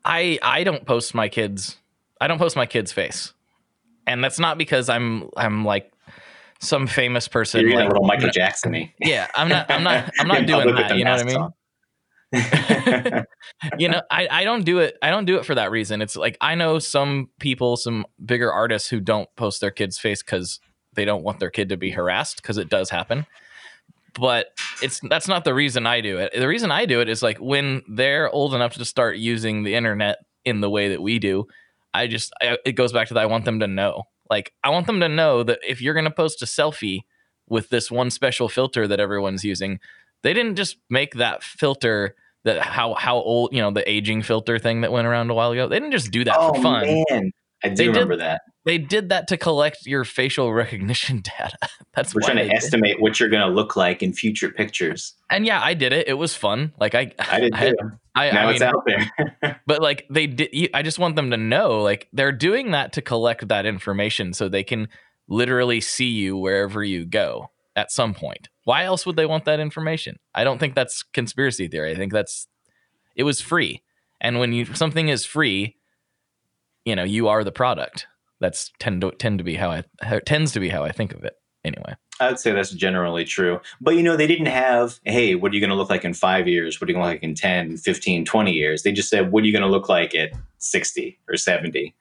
[0.04, 1.76] I I don't post my kids.
[2.20, 3.32] I don't post my kid's face,
[4.08, 5.92] and that's not because I'm I'm like
[6.60, 7.68] some famous person.
[7.68, 8.90] You're like, a little Michael Jackson.
[9.00, 9.70] Yeah, I'm not.
[9.70, 10.10] I'm not.
[10.18, 10.96] I'm not doing that.
[10.96, 11.36] You know what I mean?
[11.36, 11.52] On.
[13.78, 14.98] you know, I, I don't do it.
[15.02, 16.02] I don't do it for that reason.
[16.02, 20.22] It's like I know some people, some bigger artists who don't post their kid's face
[20.22, 20.60] because
[20.94, 23.26] they don't want their kid to be harassed because it does happen.
[24.18, 24.48] But
[24.82, 26.32] it's that's not the reason I do it.
[26.34, 29.74] The reason I do it is like when they're old enough to start using the
[29.74, 31.46] internet in the way that we do.
[31.94, 33.20] I just I, it goes back to that.
[33.20, 34.04] I want them to know.
[34.30, 37.00] Like I want them to know that if you're going to post a selfie
[37.48, 39.80] with this one special filter that everyone's using,
[40.22, 44.58] they didn't just make that filter that how how old you know the aging filter
[44.58, 45.68] thing that went around a while ago.
[45.68, 47.04] They didn't just do that oh, for fun.
[47.10, 47.32] Man.
[47.64, 48.42] I do They did- remember that.
[48.64, 51.56] They did that to collect your facial recognition data.
[51.94, 55.14] That's We're trying to did- estimate what you're going to look like in future pictures.
[55.30, 56.06] And yeah, I did it.
[56.06, 56.72] It was fun.
[56.78, 57.74] Like I, I did too.
[58.14, 58.84] I, now I it's mean, out
[59.42, 59.60] there.
[59.66, 60.70] but like they did.
[60.74, 64.48] I just want them to know, like they're doing that to collect that information so
[64.48, 64.88] they can
[65.28, 68.48] literally see you wherever you go at some point.
[68.64, 70.18] Why else would they want that information?
[70.34, 71.92] I don't think that's conspiracy theory.
[71.92, 72.48] I think that's
[73.16, 73.82] it was free,
[74.20, 75.76] and when you something is free,
[76.88, 78.06] you know you are the product.
[78.40, 81.12] That's tend to tend to be how I how, tends to be how I think
[81.12, 81.34] of it.
[81.64, 83.60] Anyway, I would say that's generally true.
[83.80, 86.14] But you know, they didn't have, hey, what are you going to look like in
[86.14, 86.80] five years?
[86.80, 88.82] What are you going to look like in 10, 15, 20 years?
[88.84, 91.94] They just said, what are you going to look like at 60 or 70?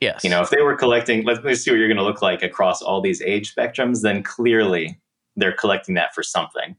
[0.00, 2.22] yes, You know, if they were collecting, let's, let's see what you're going to look
[2.22, 5.00] like across all these age spectrums, then clearly
[5.36, 6.76] they're collecting that for something.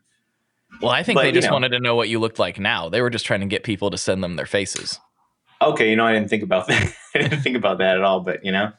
[0.82, 1.54] Well, I think but, they you just know.
[1.54, 2.90] wanted to know what you looked like now.
[2.90, 5.00] They were just trying to get people to send them their faces.
[5.62, 6.94] Okay, you know, I didn't think about that.
[7.16, 8.72] I didn't think about that at all, but you know,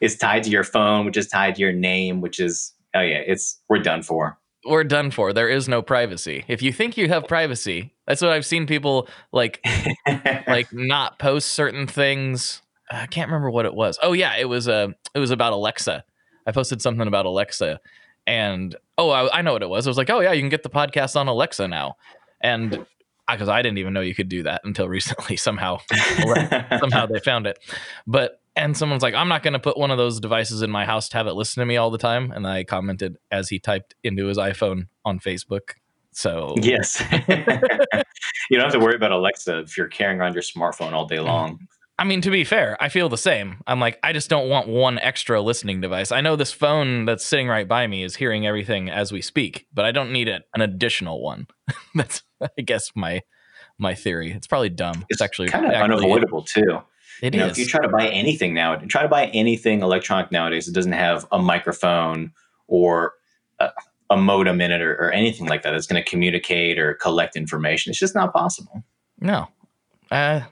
[0.00, 3.18] it's tied to your phone, which is tied to your name, which is, oh yeah,
[3.26, 4.38] it's, we're done for.
[4.64, 5.32] we're done for.
[5.32, 6.44] There is no privacy.
[6.48, 9.64] If you think you have privacy, that's what I've seen people like
[10.46, 12.62] like not post certain things.
[12.90, 13.98] I can't remember what it was.
[14.02, 16.04] Oh yeah, it was uh, it was about Alexa.
[16.46, 17.80] I posted something about Alexa,
[18.26, 19.86] and oh, I, I know what it was.
[19.86, 21.96] I was like, oh yeah, you can get the podcast on Alexa now,
[22.40, 22.86] and
[23.36, 25.36] because I didn't even know you could do that until recently.
[25.36, 25.78] Somehow,
[26.78, 27.58] somehow they found it.
[28.06, 30.84] But and someone's like, I'm not going to put one of those devices in my
[30.84, 32.32] house to have it listen to me all the time.
[32.32, 35.74] And I commented as he typed into his iPhone on Facebook.
[36.10, 37.00] So Yes.
[37.28, 41.16] you don't have to worry about Alexa if you're carrying around your smartphone all day
[41.16, 41.26] mm-hmm.
[41.26, 41.68] long.
[41.98, 43.56] I mean, to be fair, I feel the same.
[43.66, 46.12] I'm like, I just don't want one extra listening device.
[46.12, 49.66] I know this phone that's sitting right by me is hearing everything as we speak,
[49.74, 51.48] but I don't need a, an additional one.
[51.94, 53.22] that's, I guess, my
[53.80, 54.32] my theory.
[54.32, 54.96] It's probably dumb.
[54.96, 56.80] It's, It's actually kind of actually- unavoidable too.
[57.20, 60.30] It you know, if you try to buy anything now, try to buy anything electronic
[60.30, 62.32] nowadays that doesn't have a microphone
[62.68, 63.14] or
[63.58, 63.70] a,
[64.08, 67.34] a modem in it or, or anything like that that's going to communicate or collect
[67.34, 67.90] information.
[67.90, 68.84] It's just not possible.
[69.20, 69.48] no.
[70.12, 70.42] Uh,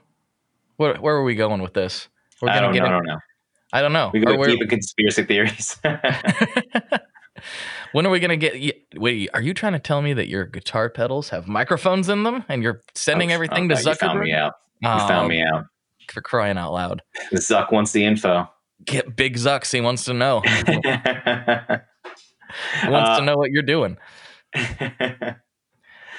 [0.77, 2.07] where where are we going with this?
[2.41, 2.85] We're I don't get know.
[2.85, 3.19] I in- don't know.
[3.73, 4.11] I don't know.
[4.13, 5.77] We go we're- deep in conspiracy theories.
[7.91, 8.53] when are we gonna get?
[8.53, 12.23] y- Wait, are you trying to tell me that your guitar pedals have microphones in
[12.23, 14.53] them, and you're sending Oh, everything oh, to You found me out.
[14.81, 15.65] You Oh, found me out.
[16.09, 17.01] for crying out loud!
[17.33, 18.49] Zuck wants the info.
[18.85, 19.71] Get Big Zucks.
[19.73, 20.41] He wants to know.
[20.41, 20.49] He
[22.83, 23.97] Uh, wants to know what you're doing.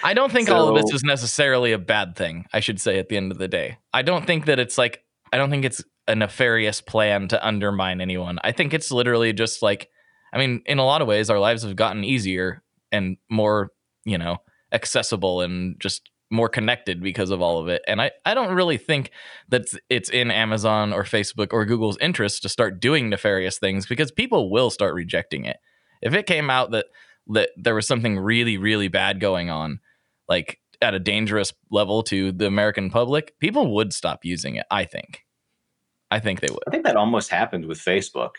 [0.03, 2.47] I don't think all of this is necessarily a bad thing.
[2.53, 5.03] I should say at the end of the day, I don't think that it's like
[5.33, 8.39] I don't think it's a nefarious plan to undermine anyone.
[8.43, 9.91] I think it's literally just like,
[10.33, 13.73] I mean, in a lot of ways, our lives have gotten easier and more,
[14.05, 14.39] you know,
[14.73, 17.83] accessible and just more connected because of all of it.
[17.87, 19.11] And I, I don't really think
[19.49, 24.11] that it's in Amazon or Facebook or Google's interest to start doing nefarious things because
[24.11, 25.59] people will start rejecting it.
[26.01, 26.87] If it came out that
[27.31, 29.81] that there was something really, really bad going on,
[30.29, 34.67] like at a dangerous level to the American public, people would stop using it.
[34.71, 35.25] I think.
[36.11, 36.63] I think they would.
[36.67, 38.37] I think that almost happened with Facebook.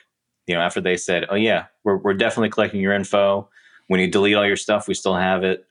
[0.47, 3.49] You know, after they said, "Oh yeah, we're we're definitely collecting your info.
[3.88, 5.65] When you delete all your stuff, we still have it."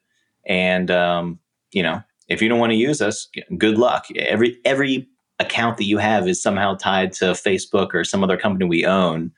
[0.46, 1.40] And um,
[1.72, 4.07] you know, if you don't want to use us, good luck.
[4.14, 5.09] Every every
[5.40, 9.33] account that you have is somehow tied to Facebook or some other company we own.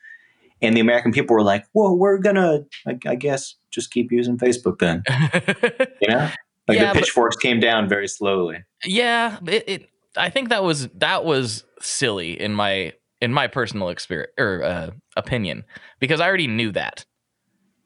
[0.63, 4.37] And the American people were like, "Well, we're gonna, I, I guess, just keep using
[4.37, 5.03] Facebook then."
[6.01, 6.31] You know,
[6.67, 8.63] like Yeah, the but- pitchforks came down very slowly.
[8.85, 9.89] yeah, it, it.
[10.17, 14.89] I think that was that was silly in my in my personal experience or uh,
[15.15, 15.63] opinion
[15.99, 17.05] because I already knew that,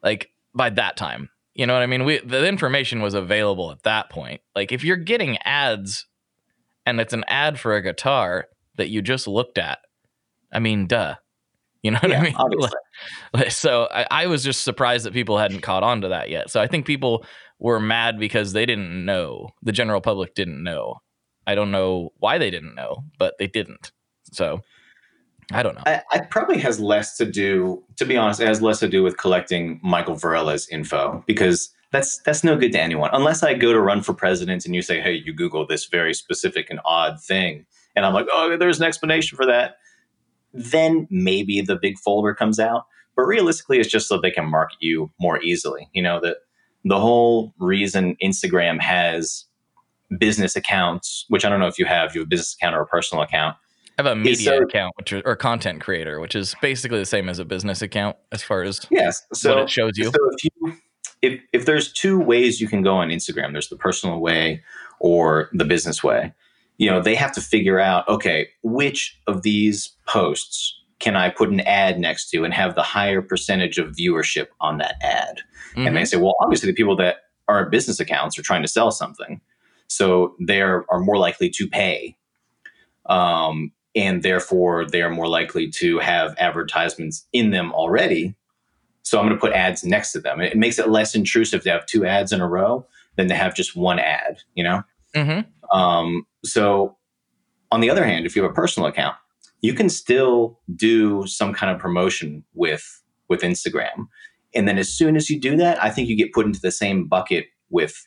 [0.02, 1.30] like by that time.
[1.54, 2.04] You know what I mean?
[2.04, 4.40] We the information was available at that point.
[4.54, 6.06] Like if you're getting ads,
[6.84, 9.78] and it's an ad for a guitar that you just looked at,
[10.52, 11.14] I mean, duh.
[11.82, 12.34] You know what I mean?
[13.32, 16.50] Like, So I, I was just surprised that people hadn't caught on to that yet.
[16.50, 17.24] So I think people
[17.58, 19.50] were mad because they didn't know.
[19.62, 20.96] The general public didn't know.
[21.46, 23.92] I don't know why they didn't know, but they didn't.
[24.32, 24.60] So
[25.52, 25.82] I don't know.
[25.86, 29.02] I, it probably has less to do, to be honest, it has less to do
[29.02, 33.72] with collecting Michael Virella's info because that's that's no good to anyone unless I go
[33.72, 37.22] to run for president and you say, hey, you Google this very specific and odd
[37.22, 37.64] thing,
[37.94, 39.76] and I'm like, oh, there's an explanation for that.
[40.52, 42.86] Then maybe the big folder comes out.
[43.14, 45.88] But realistically, it's just so they can market you more easily.
[45.92, 46.38] You know that
[46.86, 49.44] the whole reason Instagram has
[50.18, 52.82] business accounts, which I don't know if you have, you have a business account or
[52.82, 53.56] a personal account.
[53.98, 57.06] I have a media so, account, which is, or content creator, which is basically the
[57.06, 60.04] same as a business account as far as yes, so, what it shows you.
[60.04, 60.76] So if you
[61.22, 64.62] if if there's two ways you can go on Instagram, there's the personal way
[65.00, 66.34] or the business way.
[66.76, 71.50] You know, they have to figure out, okay, which of these posts can I put
[71.50, 75.40] an ad next to and have the higher percentage of viewership on that ad?
[75.70, 75.86] Mm-hmm.
[75.86, 76.06] And they mm-hmm.
[76.06, 77.16] say, well, obviously the people that
[77.48, 79.40] are business accounts are trying to sell something.
[79.88, 82.16] So they are more likely to pay.
[83.06, 88.34] Um, and therefore they are more likely to have advertisements in them already.
[89.02, 90.40] So I'm going to put ads next to them.
[90.40, 93.54] It makes it less intrusive to have two ads in a row than to have
[93.54, 94.82] just one ad, you know?
[95.14, 95.78] Mm-hmm.
[95.78, 96.96] Um, so
[97.70, 99.16] on the other hand, if you have a personal account,
[99.66, 104.06] you can still do some kind of promotion with with Instagram.
[104.54, 106.70] And then as soon as you do that, I think you get put into the
[106.70, 108.06] same bucket with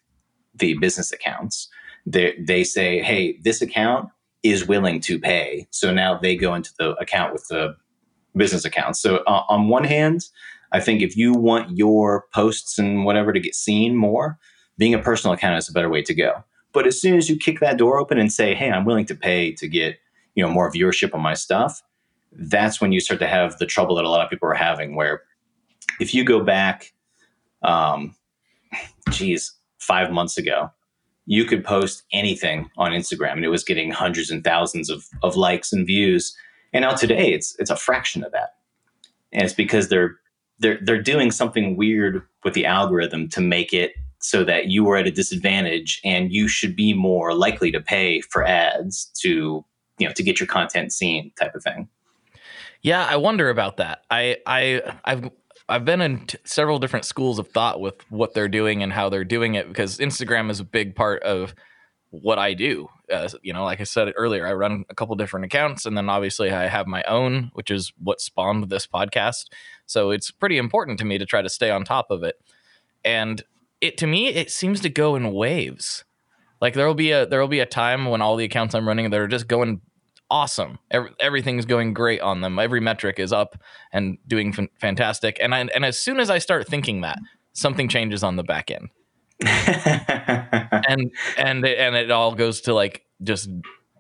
[0.55, 1.67] the business accounts.
[2.05, 4.07] They they say, "Hey, this account
[4.41, 7.75] is willing to pay." So now they go into the account with the
[8.37, 9.01] business accounts.
[9.01, 10.21] So uh, on one hand,
[10.71, 14.39] I think if you want your posts and whatever to get seen more,
[14.77, 16.31] being a personal account is a better way to go.
[16.71, 19.15] But as soon as you kick that door open and say, "Hey, I'm willing to
[19.15, 19.97] pay to get
[20.39, 21.83] you know more viewership on my stuff
[22.31, 24.95] that's when you start to have the trouble that a lot of people are having
[24.95, 25.23] where
[25.99, 26.93] if you go back
[27.63, 28.15] um
[29.09, 30.71] geez five months ago
[31.31, 35.35] you could post anything on instagram and it was getting hundreds and thousands of, of
[35.35, 36.35] likes and views.
[36.73, 38.55] And now today it's it's a fraction of that.
[39.31, 40.15] And it's because they're
[40.57, 44.97] they're they're doing something weird with the algorithm to make it so that you are
[44.97, 49.63] at a disadvantage and you should be more likely to pay for ads to
[49.99, 51.87] you know to get your content seen type of thing
[52.81, 55.29] yeah i wonder about that i i i've
[55.69, 59.09] I've been in t- several different schools of thought with what they're doing and how
[59.09, 61.53] they're doing it because Instagram is a big part of
[62.09, 62.89] what I do.
[63.11, 66.09] Uh, you know, like I said earlier, I run a couple different accounts, and then
[66.09, 69.45] obviously I have my own, which is what spawned this podcast.
[69.85, 72.35] So it's pretty important to me to try to stay on top of it.
[73.05, 73.43] And
[73.79, 76.03] it to me, it seems to go in waves.
[76.61, 78.87] Like there will be a there will be a time when all the accounts I'm
[78.87, 79.81] running that are just going
[80.29, 80.79] awesome.
[80.91, 82.59] Every, everything's going great on them.
[82.59, 83.61] Every metric is up
[83.91, 85.37] and doing f- fantastic.
[85.41, 87.19] And I, and as soon as I start thinking that,
[87.53, 88.89] something changes on the back end.
[89.45, 93.49] and and it, and it all goes to like just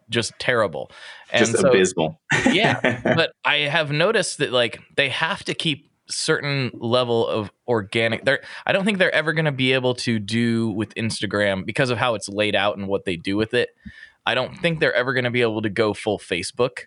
[0.09, 0.91] just terrible.
[1.31, 2.19] And just so, abysmal.
[2.51, 8.25] yeah, but I have noticed that like they have to keep certain level of organic
[8.25, 11.89] there i don't think they're ever going to be able to do with instagram because
[11.89, 13.69] of how it's laid out and what they do with it
[14.29, 16.81] I don't think they're ever going to be able to go full Facebook.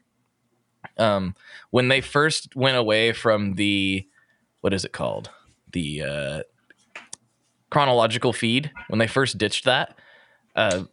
[0.97, 1.35] Um,
[1.71, 4.07] when they first went away from the,
[4.61, 5.29] what is it called?
[5.73, 6.43] The uh,
[7.69, 9.99] chronological feed, when they first ditched that,
[10.55, 10.85] uh,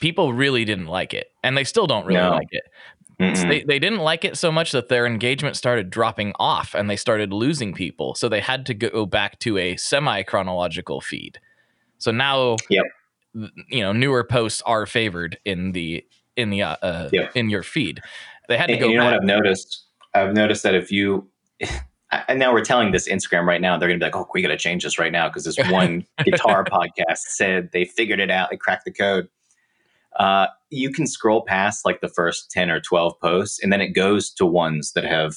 [0.00, 1.32] people really didn't like it.
[1.42, 2.30] And they still don't really no.
[2.30, 2.64] like it.
[3.20, 6.96] They, they didn't like it so much that their engagement started dropping off and they
[6.96, 8.14] started losing people.
[8.14, 11.38] So they had to go back to a semi chronological feed.
[11.98, 12.84] So now yep
[13.68, 16.04] you know newer posts are favored in the
[16.36, 17.28] in the uh, uh yeah.
[17.34, 18.00] in your feed.
[18.48, 18.86] They had to and, go.
[18.86, 19.84] And you know what I've noticed?
[20.14, 21.28] I've noticed that if you
[22.28, 24.42] and now we're telling this Instagram right now, they're going to be like, "Oh, we
[24.42, 28.30] got to change this right now because this one guitar podcast said they figured it
[28.30, 29.28] out, they cracked the code."
[30.18, 33.88] Uh, you can scroll past like the first ten or twelve posts, and then it
[33.88, 35.36] goes to ones that have,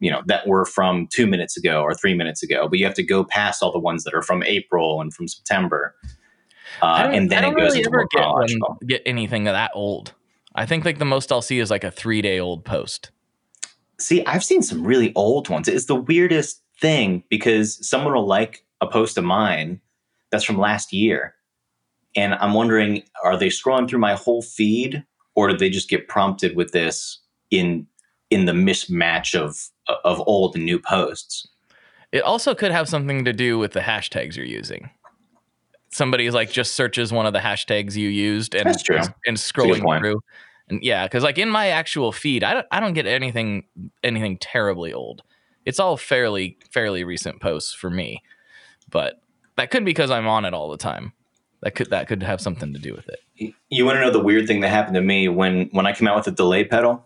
[0.00, 2.68] you know, that were from two minutes ago or three minutes ago.
[2.68, 5.28] But you have to go past all the ones that are from April and from
[5.28, 5.94] September.
[6.82, 10.12] Uh, and then it goes really into ever get, one, get anything that old.
[10.54, 13.10] I think like the most I'll see is like a three day old post.
[13.98, 15.68] See, I've seen some really old ones.
[15.68, 19.80] It's the weirdest thing because someone will like a post of mine
[20.30, 21.34] that's from last year.
[22.16, 25.04] And I'm wondering, are they scrolling through my whole feed
[25.34, 27.18] or did they just get prompted with this
[27.50, 27.86] in
[28.30, 29.68] in the mismatch of
[30.04, 31.46] of old and new posts?
[32.12, 34.90] It also could have something to do with the hashtags you're using
[35.96, 40.20] somebody's like just searches one of the hashtags you used and and scrolling through.
[40.68, 43.64] And yeah, because like in my actual feed, I don't I don't get anything
[44.02, 45.22] anything terribly old.
[45.64, 48.22] It's all fairly fairly recent posts for me,
[48.90, 49.20] but
[49.56, 51.12] that could be because I'm on it all the time.
[51.66, 53.52] That could that could have something to do with it.
[53.70, 56.06] You want to know the weird thing that happened to me when when I came
[56.06, 57.04] out with the delay pedal,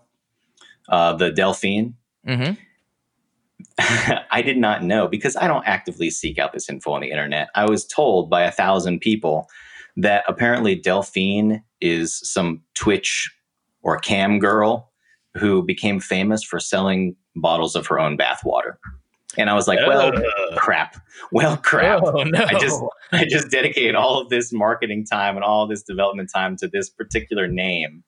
[0.91, 1.95] uh, the Delphine.
[2.29, 4.13] Mm-hmm.
[4.31, 7.49] I did not know because I don't actively seek out this info on the internet.
[7.55, 9.49] I was told by a thousand people
[9.97, 13.35] that apparently Delphine is some Twitch
[13.81, 14.93] or cam girl
[15.39, 18.75] who became famous for selling bottles of her own bathwater.
[19.39, 20.23] And I was like, well, Ugh.
[20.57, 20.97] crap.
[21.31, 22.03] Well, crap.
[22.05, 22.45] Oh, no.
[22.45, 26.57] I just I just dedicated all of this marketing time and all this development time
[26.57, 28.03] to this particular name.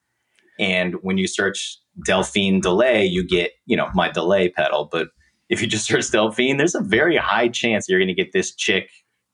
[0.59, 4.89] And when you search Delphine delay, you get, you know, my delay pedal.
[4.91, 5.09] But
[5.49, 8.91] if you just search Delphine, there's a very high chance you're gonna get this chick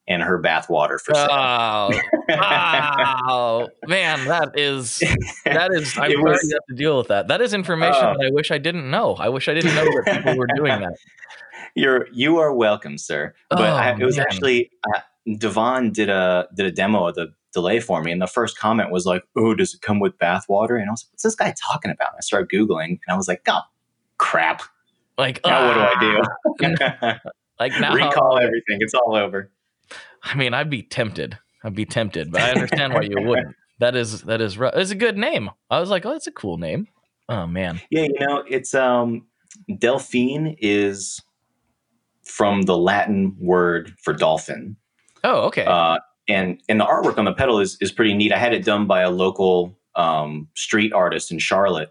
[0.07, 1.28] and her bathwater for sale.
[1.30, 1.91] Oh,
[2.28, 4.99] wow, man, that is
[5.45, 5.97] that is.
[5.99, 7.28] I'm It sorry was- you have to deal with that.
[7.28, 8.14] That is information Oh.
[8.18, 9.14] that I wish I didn't know.
[9.16, 10.93] I wish I didn't know that people were doing that.
[11.74, 13.34] You're you are welcome, sir.
[13.50, 14.26] But I, Oh, it was man.
[14.28, 15.00] actually uh,
[15.36, 18.90] Devon did a did a demo of the delay for me, and the first comment
[18.90, 21.54] was like, "Oh, does it come with bathwater?" And I was like, "What's this guy
[21.61, 23.61] talking about?" I started googling, and I was like, "Oh,
[24.18, 24.62] crap!
[25.16, 27.14] Like, Now what ah, do I do?
[27.61, 28.78] Like now, Recall everything.
[28.80, 29.50] It's all over."
[30.22, 31.38] I mean, I'd be tempted.
[31.64, 33.54] I'd be tempted, but I understand why you wouldn't.
[33.80, 34.74] That is that is rough.
[34.74, 35.50] It's a good name.
[35.70, 36.88] I was like, oh, that's a cool name.
[37.28, 39.28] Oh man, Yeah, you know, it's um
[39.78, 41.20] Delphine is
[42.29, 44.76] from the Latin word for dolphin.
[45.24, 45.64] oh okay.
[45.64, 45.99] Uh,
[46.29, 48.33] and and the artwork on the pedal is is pretty neat.
[48.33, 51.91] I had it done by a local um, street artist in Charlotte,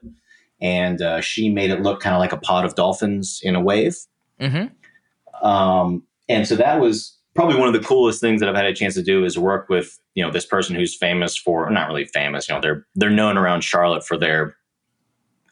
[0.62, 3.62] and uh, she made it look kind of like a pod of dolphins in a
[3.62, 3.98] wave.
[4.40, 5.46] mm-hmm.
[5.46, 8.74] Um, and so that was probably one of the coolest things that I've had a
[8.74, 12.06] chance to do is work with you know this person who's famous for not really
[12.06, 12.48] famous.
[12.48, 14.56] You know, they're they're known around Charlotte for their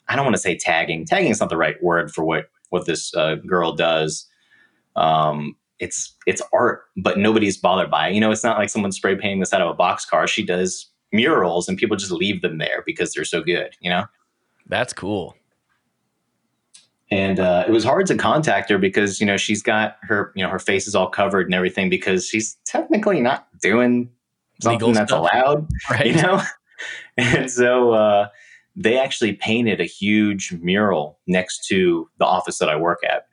[0.07, 1.05] I don't want to say tagging.
[1.05, 4.27] Tagging is not the right word for what what this uh, girl does.
[4.95, 8.13] Um, it's it's art, but nobody's bothered by it.
[8.15, 10.27] You know, it's not like someone spray painting this out of a box car.
[10.27, 13.75] She does murals, and people just leave them there because they're so good.
[13.81, 14.05] You know.
[14.67, 15.35] That's cool.
[17.11, 20.43] and uh, it was hard to contact her because you know she's got her you
[20.43, 24.09] know her face is all covered and everything because she's technically not doing
[24.61, 25.29] something Legal that's stuff.
[25.31, 26.07] allowed Right.
[26.07, 26.41] you know
[27.17, 28.27] and so uh,
[28.75, 33.27] they actually painted a huge mural next to the office that i work at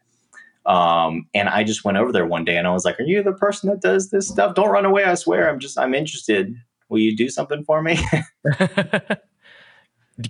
[0.66, 3.22] um, and i just went over there one day and i was like are you
[3.22, 6.54] the person that does this stuff don't run away i swear i'm just i'm interested
[6.88, 7.98] will you do something for me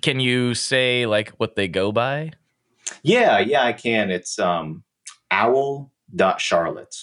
[0.01, 2.33] Can you say like what they go by?
[3.03, 4.11] Yeah, yeah, I can.
[4.11, 4.85] It's um
[5.30, 6.97] owl.charlotte.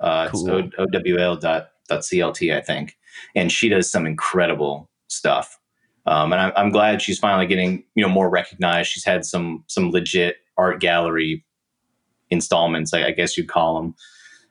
[0.00, 0.58] Uh Cool.
[0.58, 2.96] it's o- owl dot dot clt, I think.
[3.34, 5.58] And she does some incredible stuff.
[6.06, 8.90] Um and I'm I'm glad she's finally getting, you know, more recognized.
[8.90, 11.44] She's had some some legit art gallery
[12.34, 13.94] installments, I, I guess you'd call them.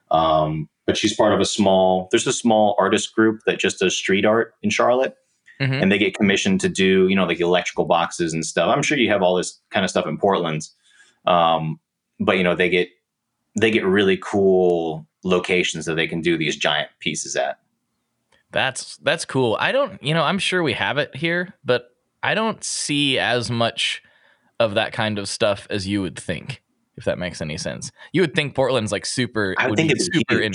[0.10, 3.96] Um but she's part of a small there's a small artist group that just does
[3.96, 5.16] street art in Charlotte
[5.62, 5.82] Mhm.
[5.84, 8.98] and they get commissioned to do you know like electrical boxes and stuff i'm sure
[8.98, 10.68] you have all this kind of stuff in portland
[11.28, 11.80] um,
[12.20, 12.90] but you know they get
[13.62, 17.60] they get really cool locations that they can do these giant pieces at
[18.52, 19.56] That's that's cool.
[19.60, 21.90] I don't, you know, I'm sure we have it here, but
[22.24, 24.02] I don't see as much
[24.60, 26.62] of that kind of stuff as you would think.
[26.96, 29.56] If that makes any sense, you would think Portland's like super.
[29.58, 30.54] i would think it's super in-.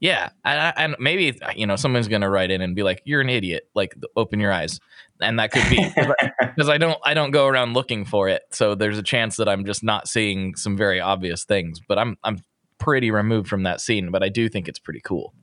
[0.00, 3.28] Yeah, and, and maybe you know someone's gonna write in and be like, "You're an
[3.28, 4.78] idiot." Like, open your eyes,
[5.20, 5.84] and that could be
[6.40, 8.42] because I don't I don't go around looking for it.
[8.50, 11.80] So there's a chance that I'm just not seeing some very obvious things.
[11.86, 12.38] But I'm I'm
[12.78, 15.34] pretty removed from that scene, but I do think it's pretty cool.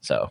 [0.00, 0.30] So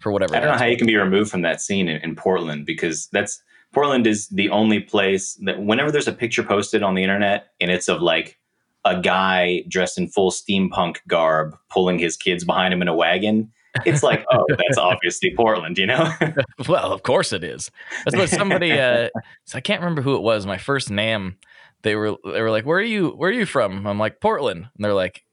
[0.00, 2.14] for whatever, i don't know how you can be removed from that scene in, in
[2.14, 3.42] portland because that's
[3.72, 7.70] portland is the only place that whenever there's a picture posted on the internet and
[7.70, 8.38] it's of like
[8.84, 13.50] a guy dressed in full steampunk garb pulling his kids behind him in a wagon
[13.84, 16.12] it's like oh that's obviously portland you know
[16.68, 17.70] Well, of course it is.
[18.04, 18.72] That's what somebody.
[18.72, 19.08] Uh,
[19.44, 20.46] so I can't remember who it was.
[20.46, 21.36] My first name.
[21.82, 23.10] They were they were like, "Where are you?
[23.10, 25.24] Where are you from?" I'm like, "Portland." And they're like,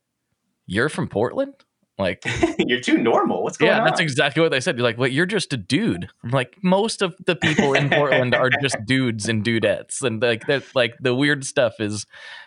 [0.65, 1.53] "You're from Portland?"
[2.01, 2.25] Like,
[2.59, 4.75] you're too normal what's going yeah, on that's exactly what they said.
[4.77, 8.35] You're like, "Well, you're just a dude." I'm like, most of the people in Portland
[8.35, 12.05] are just dudes and dudettes, and like that, like the weird stuff is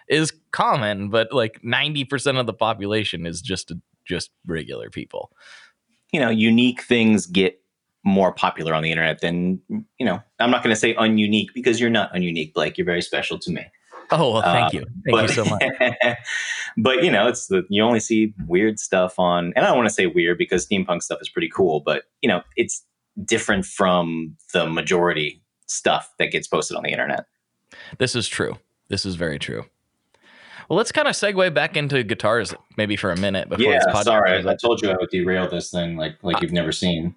[0.08, 3.72] is common, but like ninety percent of the population is just
[4.04, 5.30] just regular people.
[6.12, 7.60] you know, unique things get
[8.04, 9.60] more popular on the internet than,
[9.98, 12.78] you know, I'm not going to say ununique because you're not ununique, Blake.
[12.78, 13.66] You're very special to me.
[14.10, 15.62] Oh, well, thank Uh, you, thank you so much.
[16.76, 19.88] but, you know, it's the, you only see weird stuff on, and I don't want
[19.88, 22.84] to say weird because steampunk stuff is pretty cool, but, you know, it's
[23.24, 27.26] different from the majority stuff that gets posted on the internet.
[27.98, 28.58] This is true.
[28.88, 29.64] This is very true.
[30.68, 34.26] Well, let's kind of segue back into guitars maybe for a minute before this podcast.
[34.26, 34.58] goes up.
[34.58, 37.14] told you I would derail this thing like, like you've never seen.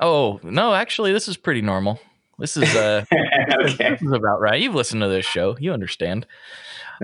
[0.00, 2.00] Oh, no, actually, this is pretty normal.
[2.38, 3.90] This is uh, okay.
[3.90, 4.60] this is about right.
[4.60, 5.56] You've listened to this show.
[5.58, 6.26] You understand.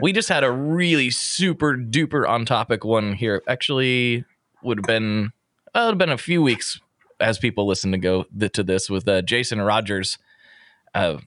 [0.00, 3.42] We just had a really super duper on topic one here.
[3.48, 4.24] Actually,
[4.62, 5.32] would have been
[5.74, 6.80] well, it would have been a few weeks
[7.20, 10.18] as people listen to go th- to this with uh, Jason Rogers
[10.94, 11.18] uh,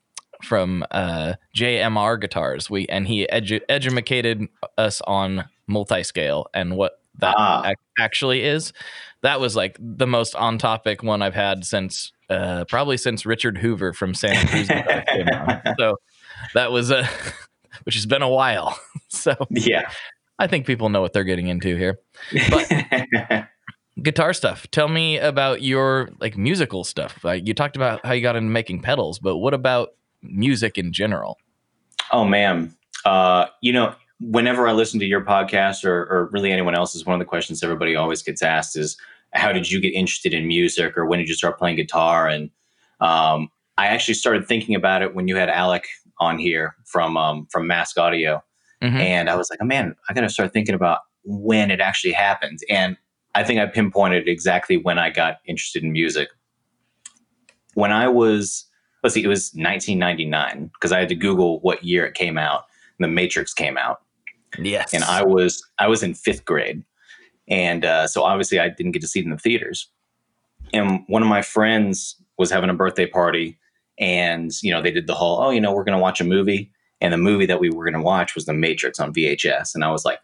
[0.43, 2.69] from uh, JMR Guitars.
[2.69, 4.47] We and he edu- educated
[4.77, 7.63] us on multi-scale and what that Ah.
[7.65, 8.71] ac- actually is.
[9.25, 13.57] That was like the most on topic one I've had since uh, probably since Richard
[13.57, 14.67] Hoover from Santa Cruz
[15.07, 15.61] came on.
[15.79, 15.97] So
[16.53, 17.09] that was a
[17.85, 18.77] which has been a while.
[19.09, 19.89] So Yeah.
[20.37, 21.99] I think people know what they're getting into here.
[24.03, 24.69] Guitar stuff.
[24.71, 27.23] Tell me about your like musical stuff.
[27.23, 30.91] Like you talked about how you got into making pedals, but what about music in
[30.93, 31.39] general?
[32.11, 32.75] oh man.
[33.05, 37.13] Uh, you know, whenever I listen to your podcast or, or really anyone else's, one
[37.13, 38.97] of the questions everybody always gets asked is,
[39.35, 42.49] "How did you get interested in music?" or "When did you start playing guitar?" And
[43.01, 45.85] um, I actually started thinking about it when you had Alec
[46.19, 48.41] on here from um, from Mask Audio,
[48.81, 48.99] Mhm.
[48.99, 52.13] and I was like, "Oh man, I got to start thinking about when it actually
[52.13, 52.97] happened." And
[53.35, 56.29] I think I pinpointed exactly when I got interested in music.
[57.73, 58.65] When I was,
[59.03, 62.63] let's see, it was 1999 because I had to Google what year it came out.
[62.99, 64.01] The Matrix came out,
[64.57, 64.93] Yes.
[64.93, 66.85] and I was I was in fifth grade,
[67.47, 69.89] and uh, so obviously I didn't get to see it in the theaters.
[70.73, 73.59] And one of my friends was having a birthday party,
[73.99, 76.25] and you know they did the whole oh you know we're going to watch a
[76.25, 76.71] movie,
[77.01, 79.83] and the movie that we were going to watch was The Matrix on VHS, and
[79.83, 80.19] I was like,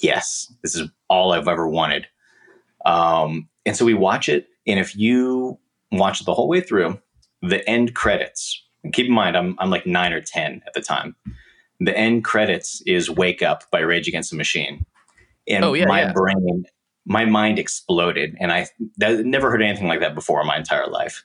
[0.00, 2.06] yes, this is all I've ever wanted.
[2.84, 5.58] Um, and so we watch it, and if you
[5.90, 7.00] watch it the whole way through,
[7.42, 8.60] the end credits.
[8.84, 11.16] And keep in mind, I'm I'm like nine or ten at the time
[11.84, 14.84] the end credits is "Wake Up" by Rage Against the Machine,
[15.48, 16.12] and Oh, yeah, my yeah.
[16.12, 16.64] brain,
[17.06, 18.66] my mind exploded, and I
[18.98, 21.24] that, never heard anything like that before in my entire life.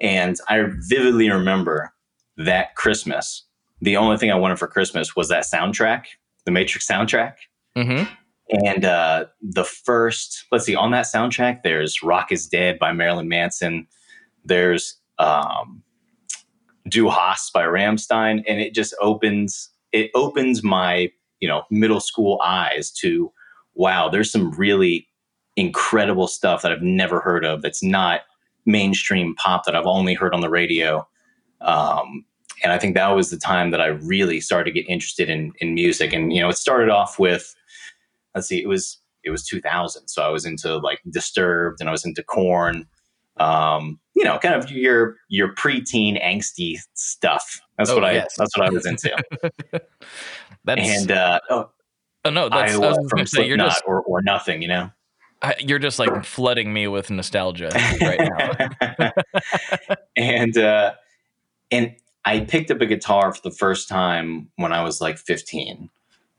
[0.00, 1.92] And I vividly remember
[2.36, 3.44] that Christmas.
[3.82, 6.04] The only thing I wanted for Christmas was that soundtrack,
[6.44, 7.34] the Matrix soundtrack.
[7.76, 8.04] hmm
[8.64, 13.28] And uh, the first, let's see, on that soundtrack, there's "Rock Is Dead" by Marilyn
[13.28, 13.86] Manson.
[14.44, 15.82] There's um,
[16.88, 22.40] "Du Hast" by Rammstein, and it just opens it opens my you know middle school
[22.44, 23.32] eyes to
[23.74, 25.06] wow, there's some really
[25.56, 27.62] incredible stuff that I've never heard of.
[27.62, 28.22] That's not
[28.66, 31.06] mainstream pop that I've only heard on the radio.
[31.60, 32.24] Um,
[32.62, 35.52] and I think that was the time that I really started to get interested in
[35.60, 36.12] in music.
[36.12, 37.54] And you know, it started off with
[38.34, 41.92] let's see, it was it was 2000, so I was into like Disturbed and I
[41.92, 42.86] was into Korn.
[43.38, 47.60] Um, you know, kind of your your preteen angsty stuff.
[47.78, 48.34] That's Oh, what I yes.
[48.36, 49.16] that's what I was into.
[50.64, 51.70] That's and uh, oh,
[52.24, 54.62] oh no, that's I was from say, you're just or or nothing.
[54.62, 54.90] You know.
[55.42, 57.70] I- you're just like flooding me with nostalgia
[58.02, 59.10] right now.
[60.16, 60.92] and uh,
[61.70, 61.94] and
[62.24, 65.88] I picked up a guitar for the first time when I was like 15.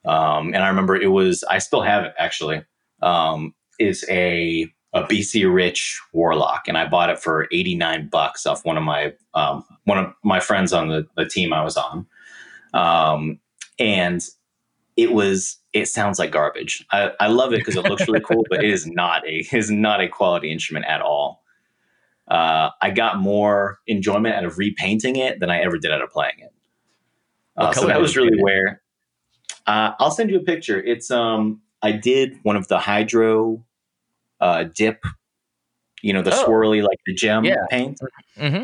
[0.06, 2.64] Um, and I remember it was I still have it actually.
[3.02, 8.66] Um, is a a BC Rich Warlock, and I bought it for 89 bucks off
[8.66, 12.06] one of my um, one of my friends on the, the team I was on.
[12.74, 13.40] Um,
[13.80, 14.22] and
[14.98, 16.86] it was it sounds like garbage.
[16.92, 19.72] I, I love it because it looks really cool, but it is not a is
[19.72, 21.44] not a quality instrument at all.
[22.28, 26.10] Uh, I got more enjoyment out of repainting it than I ever did out of
[26.10, 26.54] playing it.
[27.58, 28.42] Uh, so that was really it?
[28.42, 28.82] where
[29.68, 30.82] uh, I'll send you a picture.
[30.82, 33.64] It's um I did one of the hydro
[34.40, 35.04] uh, dip,
[36.02, 36.46] you know, the Oh.
[36.48, 37.56] swirly like the JEM Yeah.
[37.70, 38.00] paint
[38.38, 38.64] hmm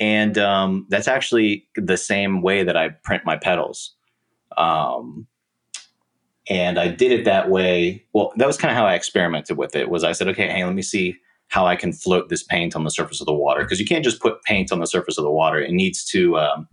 [0.00, 3.94] and um, that's actually the same way that I print my pedals.
[4.56, 5.26] Um,
[6.48, 8.04] and I did it that way.
[8.12, 9.88] Well, that was kind of how I experimented with it.
[9.90, 11.16] Was I said, okay, hey, let me see
[11.48, 14.04] how I can float this paint on the surface of the water because you can't
[14.04, 15.58] just put paint on the surface of the water.
[15.60, 16.68] It needs to um,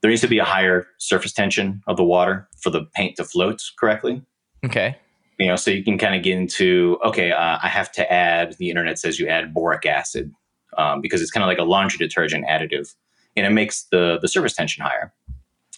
[0.00, 3.24] there needs to be a higher surface tension of the water for the paint to
[3.24, 4.22] float correctly
[4.64, 4.96] Okay.
[5.38, 8.56] you know so you can kind of get into okay uh, i have to add
[8.58, 10.32] the internet says you add boric acid
[10.76, 12.94] um, because it's kind of like a laundry detergent additive
[13.36, 15.12] and it makes the the surface tension higher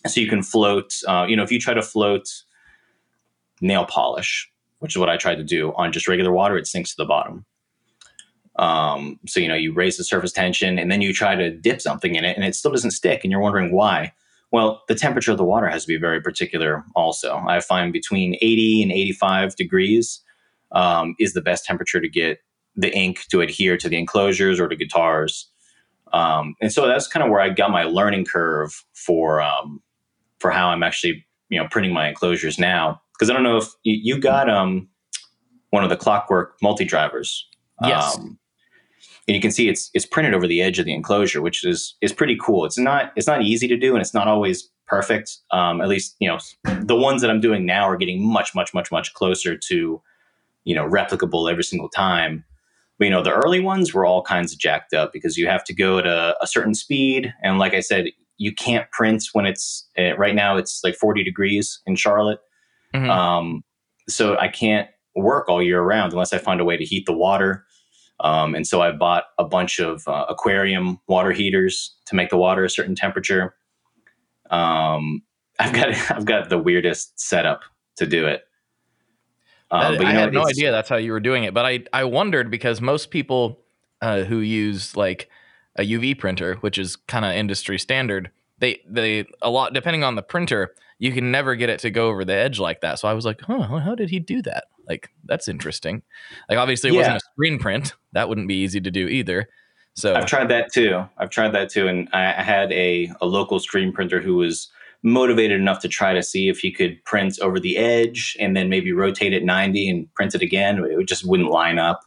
[0.06, 2.28] so you can float uh, you know if you try to float
[3.60, 6.90] nail polish which is what i tried to do on just regular water it sinks
[6.90, 7.44] to the bottom
[8.56, 11.80] um, so you know you raise the surface tension and then you try to dip
[11.80, 14.12] something in it and it still doesn't stick and you're wondering why
[14.52, 17.36] well, the temperature of the water has to be very particular also.
[17.46, 20.20] I find between 80 and 85 degrees
[20.72, 22.38] um, is the best temperature to get
[22.76, 25.48] the ink to adhere to the enclosures or to guitars.
[26.12, 29.80] Um, and so that's kind of where I got my learning curve for um,
[30.40, 33.00] for how I'm actually you know printing my enclosures now.
[33.20, 34.88] Because I don't know if you, you got um,
[35.68, 37.46] one of the Clockwork multi drivers.
[37.84, 38.16] Yes.
[38.16, 38.38] Um,
[39.28, 41.96] and you can see it's it's printed over the edge of the enclosure, which is
[42.00, 42.64] is pretty cool.
[42.64, 45.36] It's not it's not easy to do, and it's not always perfect.
[45.50, 46.38] Um, at least you know
[46.80, 50.02] the ones that I'm doing now are getting much much much much closer to
[50.64, 52.42] you know replicable every single time.
[52.98, 55.64] But you know the early ones were all kinds of jacked up because you have
[55.64, 58.06] to go at a, a certain speed, and like I said,
[58.38, 62.40] you can't print when it's uh, right now it's like 40 degrees in Charlotte.
[62.94, 63.10] Mm-hmm.
[63.10, 63.64] Um,
[64.08, 67.12] so I can't work all year round unless I find a way to heat the
[67.12, 67.64] water.
[68.20, 72.36] Um, and so I bought a bunch of uh, aquarium water heaters to make the
[72.36, 73.54] water a certain temperature.
[74.50, 75.22] Um,
[75.60, 77.60] I've got I've got the weirdest setup
[77.96, 78.44] to do it.
[79.70, 81.84] Um, but I know, had no idea that's how you were doing it, but I
[81.92, 83.60] I wondered because most people
[84.00, 85.28] uh, who use like
[85.76, 90.14] a UV printer, which is kind of industry standard, they they a lot depending on
[90.14, 92.98] the printer, you can never get it to go over the edge like that.
[92.98, 94.64] So I was like, huh, how did he do that?
[94.86, 96.02] Like that's interesting.
[96.48, 96.98] Like obviously it yeah.
[96.98, 97.94] wasn't a screen print.
[98.12, 99.48] That wouldn't be easy to do either.
[99.94, 101.02] So I've tried that too.
[101.16, 104.70] I've tried that too, and I had a a local screen printer who was
[105.02, 108.68] motivated enough to try to see if he could print over the edge and then
[108.68, 110.84] maybe rotate it 90 and print it again.
[110.84, 112.00] It just wouldn't line up.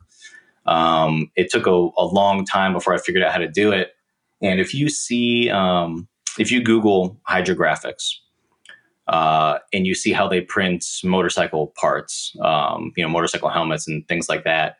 [0.67, 3.95] Um, it took a, a, long time before I figured out how to do it.
[4.43, 8.13] And if you see, um, if you Google hydrographics,
[9.07, 14.07] uh, and you see how they print motorcycle parts, um, you know, motorcycle helmets and
[14.07, 14.77] things like that.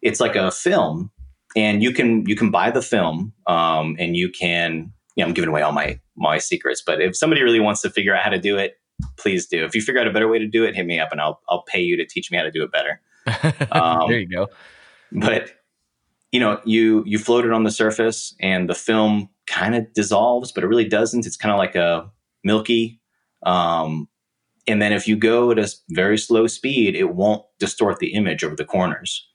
[0.00, 1.10] It's like a film,
[1.56, 4.92] and you can you can buy the film, um, and you can.
[5.16, 7.90] You know, I'm giving away all my my secrets, but if somebody really wants to
[7.90, 8.78] figure out how to do it,
[9.16, 9.64] please do.
[9.64, 11.40] If you figure out a better way to do it, hit me up, and I'll
[11.48, 13.00] I'll pay you to teach me how to do it better.
[13.72, 14.48] Um, there you go.
[15.12, 15.50] But
[16.32, 20.52] you know, you you float it on the surface, and the film kind of dissolves,
[20.52, 21.26] but it really doesn't.
[21.26, 22.10] It's kind of like a
[22.44, 22.97] milky
[23.44, 24.08] um,
[24.66, 28.44] and then if you go at a very slow speed, it won't distort the image
[28.44, 29.26] over the corners.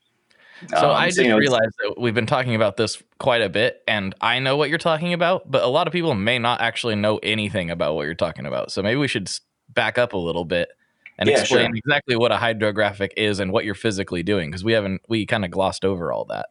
[0.70, 3.50] So um, I just you know, realized that we've been talking about this quite a
[3.50, 6.62] bit, and I know what you're talking about, but a lot of people may not
[6.62, 8.72] actually know anything about what you're talking about.
[8.72, 9.30] So maybe we should
[9.74, 10.70] back up a little bit
[11.18, 11.76] and yeah, explain sure.
[11.76, 15.44] exactly what a hydrographic is and what you're physically doing, because we haven't we kind
[15.44, 16.48] of glossed over all that.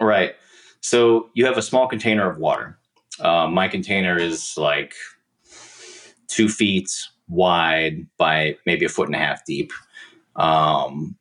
[0.00, 0.34] Right.
[0.80, 2.78] So you have a small container of water.
[3.20, 4.94] Uh, my container is like
[6.28, 6.90] two feet
[7.28, 9.72] wide by maybe a foot and a half deep.
[10.36, 11.16] Um,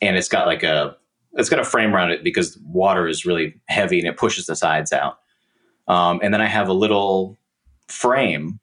[0.00, 0.96] and it's got like a
[1.34, 4.54] it's got a frame around it because water is really heavy and it pushes the
[4.54, 5.18] sides out.
[5.88, 7.36] Um, and then I have a little
[7.88, 8.60] frame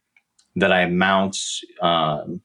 [0.55, 1.37] that I mount.
[1.81, 2.41] Um,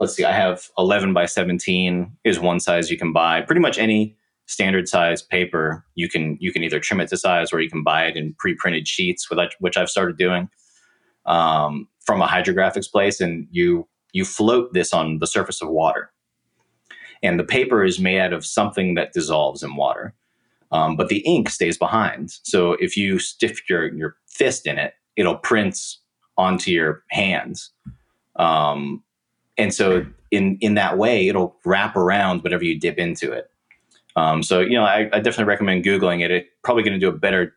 [0.00, 3.42] let's see, I have 11 by 17 is one size you can buy.
[3.42, 4.16] Pretty much any
[4.46, 7.82] standard size paper you can you can either trim it to size or you can
[7.82, 9.28] buy it in pre-printed sheets,
[9.60, 10.48] which I've started doing.
[11.26, 16.10] Um, from a hydrographics place and you you float this on the surface of water.
[17.22, 20.14] And the paper is made out of something that dissolves in water.
[20.72, 22.30] Um, but the ink stays behind.
[22.42, 25.78] So if you stick your, your fist in it, it'll print
[26.38, 27.70] onto your hands.
[28.36, 29.02] Um,
[29.58, 33.50] and so in, in that way, it'll wrap around whatever you dip into it.
[34.16, 36.30] Um, so, you know, I, I, definitely recommend Googling it.
[36.30, 37.54] It's probably going to do a better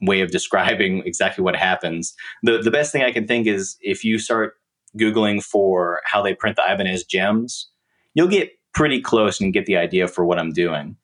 [0.00, 2.14] way of describing exactly what happens.
[2.42, 4.54] The the best thing I can think is if you start
[4.98, 7.64] googling for how they print the Ibanez JEMs,
[8.14, 10.96] you'll get pretty close and get the idea for what I'm doing.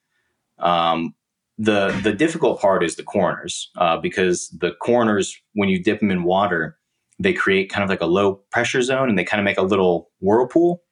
[0.59, 1.14] Um,
[1.59, 6.11] the the difficult part is the corners uh, because the corners when you dip them
[6.11, 6.76] in water,
[7.18, 9.62] they create kind of like a low pressure zone and they kind of make a
[9.62, 10.82] little whirlpool.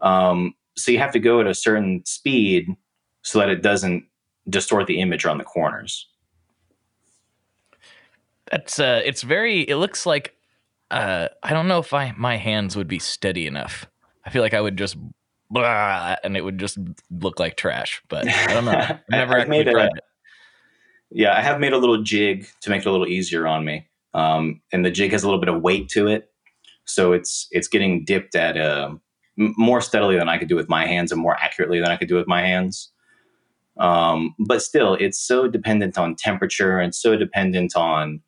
[0.00, 2.66] Um, so you have to go at a certain speed
[3.22, 4.04] so that it doesn't
[4.48, 6.08] distort the image on the corners.
[8.50, 9.60] That's uh, it's very.
[9.60, 10.34] It looks like
[10.90, 13.86] uh, I don't know if I my hands would be steady enough.
[14.24, 14.96] I feel like I would just
[15.50, 16.78] blah, and it would just
[17.10, 18.02] look like trash.
[18.08, 18.72] But I don't know.
[18.72, 20.04] I've never I've actually tried a, it.
[21.12, 23.88] Yeah, I have made a little jig to make it a little easier on me,
[24.14, 26.30] um, and the jig has a little bit of weight to it,
[26.84, 28.94] so it's it's getting dipped at uh,
[29.36, 32.08] more steadily than I could do with my hands and more accurately than I could
[32.08, 32.90] do with my hands.
[33.78, 38.20] Um, but still, it's so dependent on temperature and so dependent on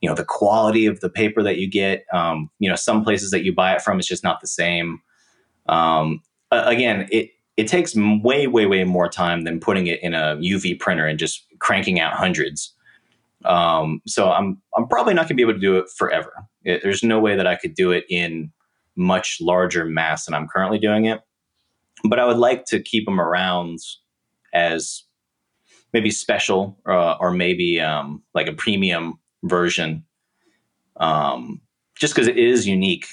[0.00, 3.30] you know the quality of the paper that you get um, you know some places
[3.30, 5.00] that you buy it from is just not the same.
[5.68, 10.36] Um, again it it takes way way way more time than putting it in a
[10.36, 12.72] uv printer and just cranking out hundreds.
[13.44, 16.32] Um, so i'm i'm probably not going to be able to do it forever.
[16.64, 18.52] It, there's no way that i could do it in
[18.96, 21.20] much larger mass than i'm currently doing it.
[22.04, 23.78] But i would like to keep them around
[24.52, 25.02] as
[25.92, 29.18] maybe special uh, or maybe um, like a premium
[29.48, 30.04] version,
[30.96, 31.60] um,
[31.98, 33.06] just because it is unique.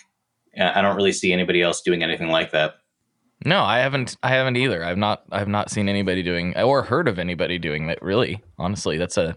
[0.59, 2.75] I don't really see anybody else doing anything like that.
[3.45, 4.17] No, I haven't.
[4.23, 4.83] I haven't either.
[4.83, 5.23] I've not.
[5.31, 8.01] I've not seen anybody doing or heard of anybody doing that.
[8.01, 9.35] Really, honestly, that's a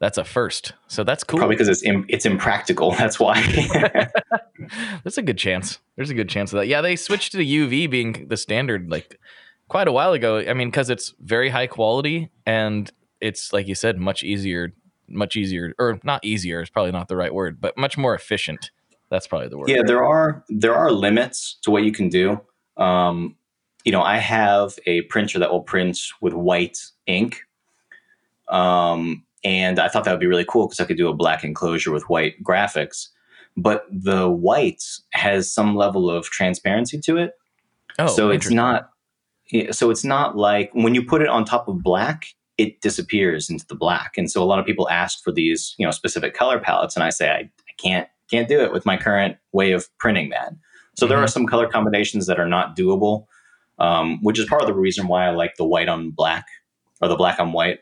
[0.00, 0.72] that's a first.
[0.88, 1.38] So that's cool.
[1.38, 2.90] Probably because it's Im- it's impractical.
[2.98, 3.40] That's why.
[5.04, 5.78] That's a good chance.
[5.96, 6.66] There's a good chance of that.
[6.66, 9.18] Yeah, they switched to UV being the standard like
[9.68, 10.38] quite a while ago.
[10.38, 12.90] I mean, because it's very high quality and
[13.20, 14.74] it's like you said, much easier,
[15.08, 18.70] much easier, or not easier is probably not the right word, but much more efficient.
[19.10, 19.68] That's probably the word.
[19.68, 22.40] Yeah, there are there are limits to what you can do.
[22.76, 23.36] Um,
[23.84, 27.42] you know, I have a printer that will print with white ink.
[28.48, 31.44] Um, and I thought that would be really cool because I could do a black
[31.44, 33.08] enclosure with white graphics.
[33.56, 37.32] But the white has some level of transparency to it.
[37.98, 38.90] Oh, so it's not
[39.50, 42.26] yeah, so it's not like when you put it on top of black,
[42.58, 44.12] it disappears into the black.
[44.16, 47.02] And so a lot of people ask for these, you know, specific color palettes, and
[47.02, 50.54] I say I, I can't can't do it with my current way of printing that.
[50.96, 51.24] So there Mhm.
[51.24, 53.26] are some color combinations that are not doable,
[53.78, 56.46] um, which is part of the reason why I like the white on black
[57.02, 57.80] or the black on white.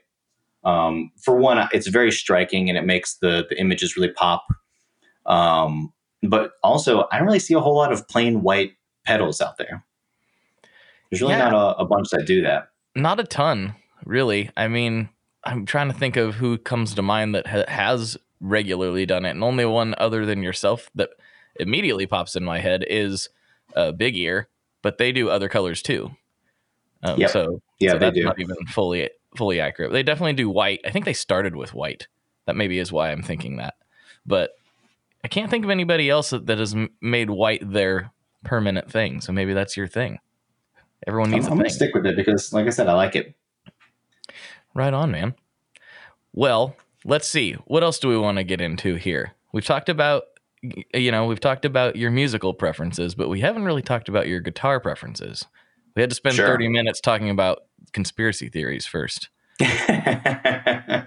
[0.65, 4.47] Um, for one, it's very striking and it makes the the images really pop.
[5.27, 5.93] Um,
[6.23, 8.73] but also, I don't really see a whole lot of plain white
[9.05, 9.85] pedals out there.
[11.11, 11.51] There's really Yeah.
[11.51, 12.69] not a, a bunch that do that.
[12.95, 14.51] Not a ton, really.
[14.57, 15.09] I mean,
[15.45, 19.31] I'm trying to think of who comes to mind that ha- has regularly done it,
[19.31, 21.11] and only one other than yourself that
[21.57, 23.29] immediately pops in my head is
[23.77, 24.49] uh, Big Ear,
[24.83, 26.11] but they do other colors too.
[27.03, 27.31] Um, Yep.
[27.31, 28.25] So Yeah, so they that's do.
[28.25, 29.93] not even fully fully accurate.
[29.93, 30.81] They definitely do white.
[30.85, 32.07] I think they started with white.
[32.47, 33.75] That maybe is why I'm thinking that,
[34.27, 34.51] but
[35.25, 38.11] I can't think of anybody else that, that has made white their
[38.45, 39.21] permanent thing.
[39.21, 40.19] So maybe that's your thing.
[41.07, 43.15] Everyone I'm, needs I'm a gonna stick with it because, like I said, I like
[43.17, 43.35] it.
[44.75, 45.35] Right on, man.
[46.33, 47.53] Well, let's see.
[47.67, 49.33] What else do we want to get into here?
[49.53, 50.25] We've talked about
[50.95, 54.39] you know, we've talked about your musical preferences, but we haven't really talked about your
[54.39, 55.45] guitar preferences.
[55.97, 56.47] We had to spend Sure.
[56.47, 59.29] 30 minutes talking about conspiracy theories first.
[59.61, 61.05] uh,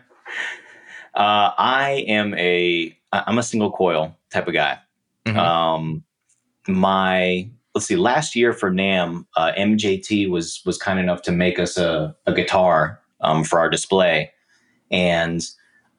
[1.16, 4.78] I am a I'm a single coil type of guy.
[5.26, 5.38] Mhm.
[5.38, 6.04] Um,
[6.68, 11.60] my let's see, last year for NAMM, uh, MJT was was kind enough to make
[11.60, 14.32] us a, a guitar um, for our display,
[14.92, 15.42] and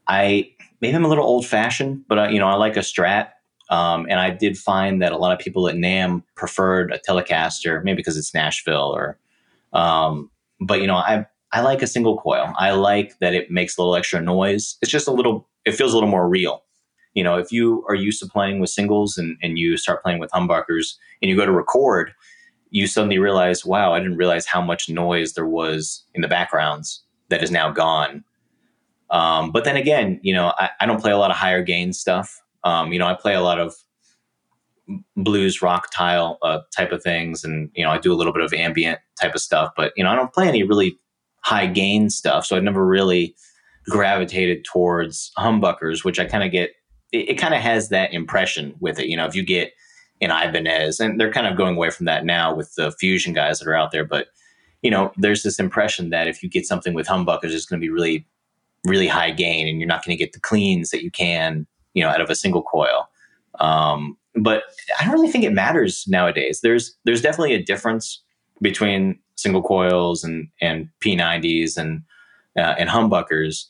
[0.06, 0.50] I
[0.80, 3.30] maybe I'm a little old fashioned, but uh, you know I like a Strat.
[3.68, 7.82] Um, and I did find that a lot of people at NAMM preferred a Telecaster,
[7.82, 9.18] maybe because it's Nashville or,
[9.72, 12.52] um, but you know, I, I like a single coil.
[12.56, 14.76] I like that it makes a little extra noise.
[14.82, 16.62] It's just a little, it feels a little more real.
[17.14, 20.20] You know, if you are used to playing with singles and, and you start playing
[20.20, 22.12] with humbuckers and you go to record,
[22.70, 27.02] you suddenly realize, wow, I didn't realize how much noise there was in the backgrounds
[27.28, 28.24] that is now gone.
[29.10, 31.92] Um, but then again, you know, I, I don't play a lot of higher gain
[31.92, 32.42] stuff.
[32.64, 33.74] Um, you know, I play a lot of
[35.16, 38.42] blues rock tile uh, type of things, and you know, I do a little bit
[38.42, 39.72] of ambient type of stuff.
[39.76, 40.98] But you know, I don't play any really
[41.42, 43.36] high gain stuff, so I never really
[43.88, 46.70] gravitated towards humbuckers, which I kind of get.
[47.12, 49.06] It, it kind of has that impression with it.
[49.06, 49.72] You know, if you get
[50.20, 53.58] an Ibanez, and they're kind of going away from that now with the fusion guys
[53.58, 54.28] that are out there, but
[54.86, 57.84] you know, there's this impression that if you get something with humbuckers, it's going to
[57.84, 58.24] be really,
[58.84, 62.04] really high gain, and you're not going to get the cleans that you can, you
[62.04, 63.08] know, out of a single coil.
[63.58, 64.62] Um, but
[65.00, 66.60] I don't really think it matters nowadays.
[66.62, 68.22] There's there's definitely a difference
[68.62, 72.04] between single coils and and P90s and
[72.56, 73.64] uh, and humbuckers,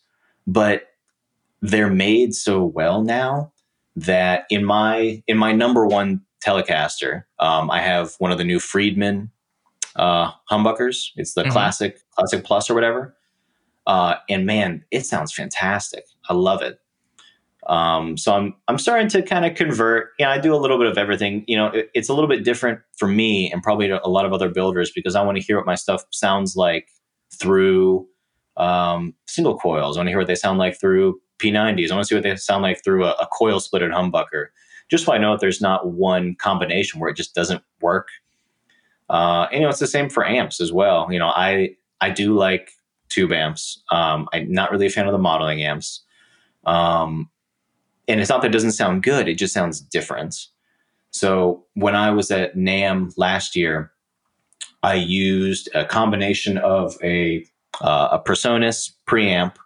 [0.47, 0.89] but
[1.62, 3.55] they're made so well now
[3.95, 8.61] that in my in my number one Telecaster, um, I have one of the new
[8.61, 9.31] Friedman
[9.97, 11.09] uh, humbuckers.
[11.17, 11.51] It's the Mhm.
[11.53, 13.17] classic classic plus or whatever.
[13.87, 16.05] Uh, and man, it sounds fantastic.
[16.29, 16.79] I love it.
[17.69, 20.11] Um, so I'm I'm starting to kind of convert.
[20.19, 21.45] Yeah, I do a little bit of everything.
[21.49, 24.33] You know, it, it's a little bit different for me and probably a lot of
[24.33, 26.89] other builders because I want to hear what my stuff sounds like
[27.41, 28.07] through
[28.57, 29.97] um, single coils.
[29.97, 31.91] I want to hear what they sound like through P90s.
[31.91, 34.47] I want to see what they sound like through a, a coil splitted humbucker,
[34.91, 38.09] just so I know that there's not one combination where it just doesn't work.
[39.09, 41.09] Uh, and you know, it's the same for amps as well.
[41.11, 42.71] You know, I I do like
[43.09, 43.83] tube amps.
[43.91, 46.03] Um, I'm not really a fan of the modeling amps.
[46.65, 47.31] Um,
[48.09, 50.37] and it's not that it doesn't sound good; it just sounds different.
[51.11, 53.91] So when I was at NAMM last year,
[54.83, 57.45] I used a combination of a
[57.81, 59.57] uh, a Presonus preamp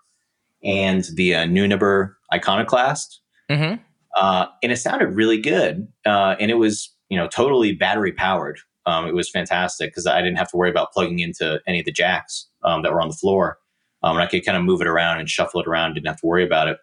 [0.62, 3.20] and the uh, Neunaber Iconoclast,
[3.50, 3.80] Mm-hmm.
[4.16, 5.88] uh, and it sounded really good.
[6.06, 8.60] Uh, and it was you know totally battery powered.
[8.90, 11.86] Um, it was fantastic because I didn't have to worry about plugging into any of
[11.86, 13.58] the jacks um, that were on the floor,
[14.02, 15.94] um, and I could kind of move it around and shuffle it around.
[15.94, 16.78] Didn't have to worry about it.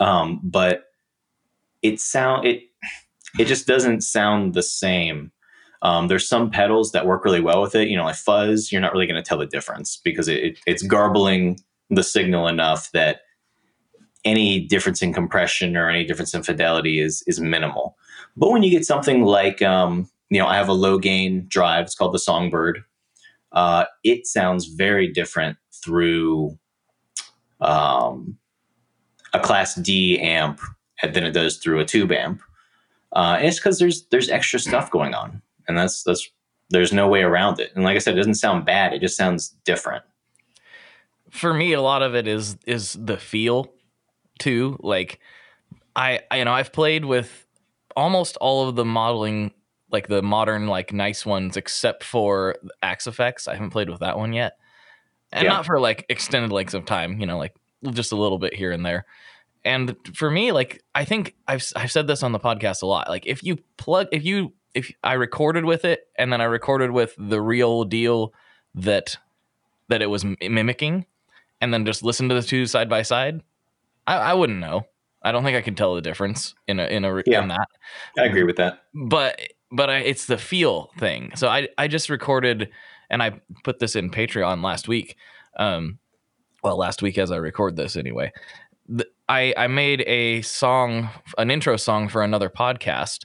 [0.00, 0.76] Um, but
[1.82, 2.62] it sound it
[3.38, 5.30] it just doesn't sound the same
[5.82, 7.88] Um, there's some pedals that work really well with it.
[7.88, 10.58] You know, like fuzz, you're not really going to tell the difference because it, it,
[10.66, 11.60] it's garbling
[11.90, 13.20] the signal enough that
[14.24, 17.96] any difference in compression or any difference in fidelity is is minimal.
[18.36, 21.84] But when you get something like, um, you know, I have a low gain drive.
[21.84, 22.82] It's called the Songbird.
[23.52, 26.58] Uh, it sounds very different through
[27.60, 28.36] um,
[29.32, 30.60] a Class D amp
[31.02, 32.42] than it does through a tube amp.
[33.12, 36.28] Uh, it's because there's there's extra stuff going on, and that's that's
[36.70, 37.70] there's no way around it.
[37.74, 40.04] And like I said, it doesn't sound bad; it just sounds different.
[41.30, 43.72] For me, a lot of it is is the feel
[44.40, 44.78] too.
[44.80, 45.20] Like
[45.94, 47.46] I, I you know I've played with
[47.96, 49.52] almost all of the modeling
[49.94, 53.48] like the modern like nice ones except for Axe-Fx.
[53.48, 54.58] I haven't played with that one yet.
[55.32, 55.50] And yeah.
[55.50, 57.54] not for like extended lengths of time, you know, like
[57.92, 59.06] just a little bit here and there.
[59.64, 63.08] And for me, like I think I've I've said this on the podcast a lot.
[63.08, 66.90] Like if you plug if you if I recorded with it and then I recorded
[66.90, 68.34] with the real deal
[68.74, 69.16] that
[69.88, 71.06] that it was mimicking
[71.60, 73.42] and then just listen to the two side by side,
[74.06, 74.86] I, I wouldn't know.
[75.22, 77.68] I don't think I can tell the difference in a in a yeah, in that.
[78.18, 78.82] I agree with that.
[78.92, 79.40] But
[79.74, 81.32] but I, it's the feel thing.
[81.34, 82.70] So I I just recorded
[83.10, 85.16] and I put this in Patreon last week.
[85.56, 85.98] Um,
[86.62, 88.32] well, last week as I record this anyway.
[88.88, 93.24] The, I I made a song, an intro song for another podcast,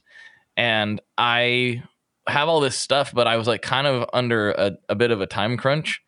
[0.58, 1.84] and I
[2.28, 5.22] have all this stuff, but I was like kind of under a, a bit of
[5.22, 6.02] a time crunch,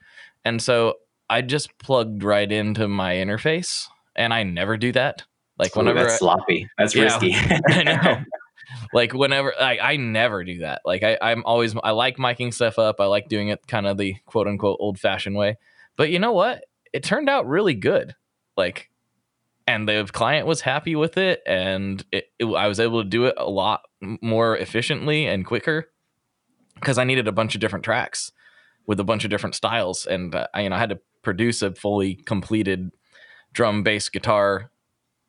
[0.44, 0.96] and so
[1.30, 5.24] I just plugged right into my interface, and I never do that.
[5.58, 7.36] Like whenever Ooh, that's I, sloppy, that's yeah, risky.
[7.68, 8.24] I know.
[8.94, 10.82] like whenever I, I never do that.
[10.86, 13.00] Like I, I'm always I like miking stuff up.
[13.00, 15.58] I like doing it kind of the quote unquote old fashioned way.
[15.96, 16.66] But you know what?
[16.94, 18.16] It turned out really good.
[18.58, 18.90] Like
[19.68, 23.26] and the client was happy with it and it, it, I was able to do
[23.26, 25.90] it a lot more efficiently and quicker
[26.76, 28.32] because I needed a bunch of different tracks
[28.88, 31.62] with a bunch of different styles and uh, I you know I had to produce
[31.62, 32.92] a fully completed
[33.54, 34.72] drum bass guitar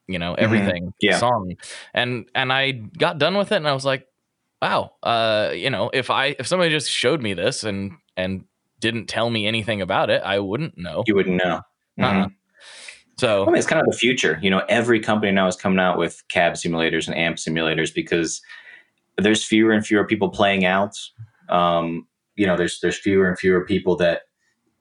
[0.08, 0.44] you know mm-hmm.
[0.44, 0.96] everything mm-hmm.
[1.00, 1.18] yeah.
[1.18, 1.54] song
[1.94, 4.06] and and i got done with it and i was like
[4.60, 8.44] wow uh you know if i if somebody just showed me this and and
[8.80, 11.60] didn't tell me anything about it i wouldn't know you wouldn't know
[11.98, 12.12] uh-huh.
[12.12, 12.22] mm-hmm.
[12.22, 12.28] uh
[13.18, 15.78] so I mean, it's kind of the future you know every company now is coming
[15.78, 18.40] out with cab simulators and amp simulators because
[19.18, 20.96] there's fewer and fewer people playing out
[21.48, 24.22] um you know there's there's fewer and fewer people that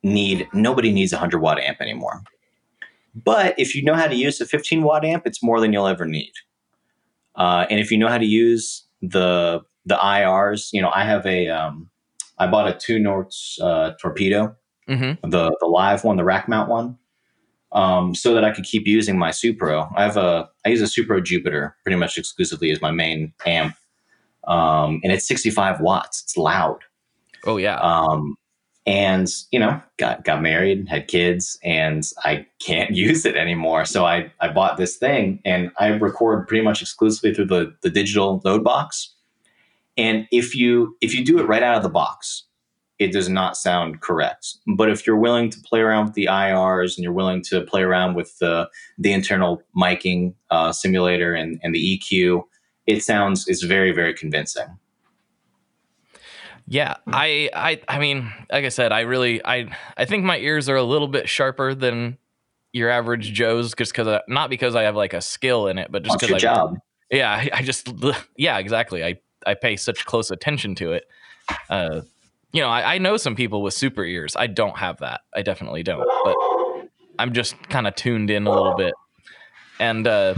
[0.04, 2.24] need nobody needs a 100 watt amp anymore
[3.16, 5.88] but if you know how to use a 15 watt amp, it's more than you'll
[5.88, 6.34] ever need.
[7.36, 11.26] Uh, and if you know how to use the the IRs, you know, I have
[11.26, 11.90] a um,
[12.38, 14.56] I bought a two Notes uh, torpedo,
[14.88, 15.30] mm-hmm.
[15.30, 16.98] the the live one, the rack mount one,
[17.72, 19.92] um, so that I could keep using my Supro.
[19.96, 23.76] I have a I use a Supro Jupiter pretty much exclusively as my main amp,
[24.48, 26.22] um, and it's 65 watts.
[26.24, 26.80] It's loud.
[27.46, 27.80] Oh yeah.
[27.80, 28.36] Um,
[28.86, 33.86] and you know got got married had kids and i can't use it anymore.
[33.86, 37.90] So i i bought this thing and i record pretty much exclusively through the the
[37.90, 39.14] digital load box.
[39.98, 42.46] And if you if you do it right out of the box
[43.02, 44.58] it does not sound correct.
[44.78, 47.82] But if you're willing to play around with the irs and you're willing to play
[47.82, 48.70] around with the
[49.00, 52.44] the internal miking uh, simulator and and the eq
[52.86, 54.68] it sounds it's very very convincing
[56.68, 60.70] yeah, I, I, I mean, like I said, I really, I, I think my ears
[60.70, 62.18] are a little bit sharper than
[62.74, 66.04] your average Joe's, just because not because I have like a skill in it, but
[66.04, 66.78] just because I, job.
[67.10, 67.90] Yeah, I, I, just,
[68.38, 69.04] yeah, exactly.
[69.04, 71.06] I, I pay such close attention to it.
[71.70, 72.02] Uh,
[72.54, 74.36] you know, I, I know some people with super ears.
[74.38, 75.22] I don't have that.
[75.34, 76.08] I definitely don't.
[76.24, 76.36] But
[77.20, 78.94] I'm just kind of tuned in a little bit,
[79.80, 80.36] and uh,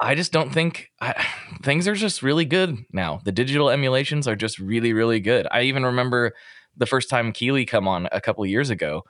[0.00, 1.26] I just don't think I,
[1.62, 3.20] things are just really good now.
[3.24, 5.46] The digital emulations are just really, really good.
[5.50, 6.34] I even remember
[6.76, 9.02] the first time Keeley come on a couple years ago,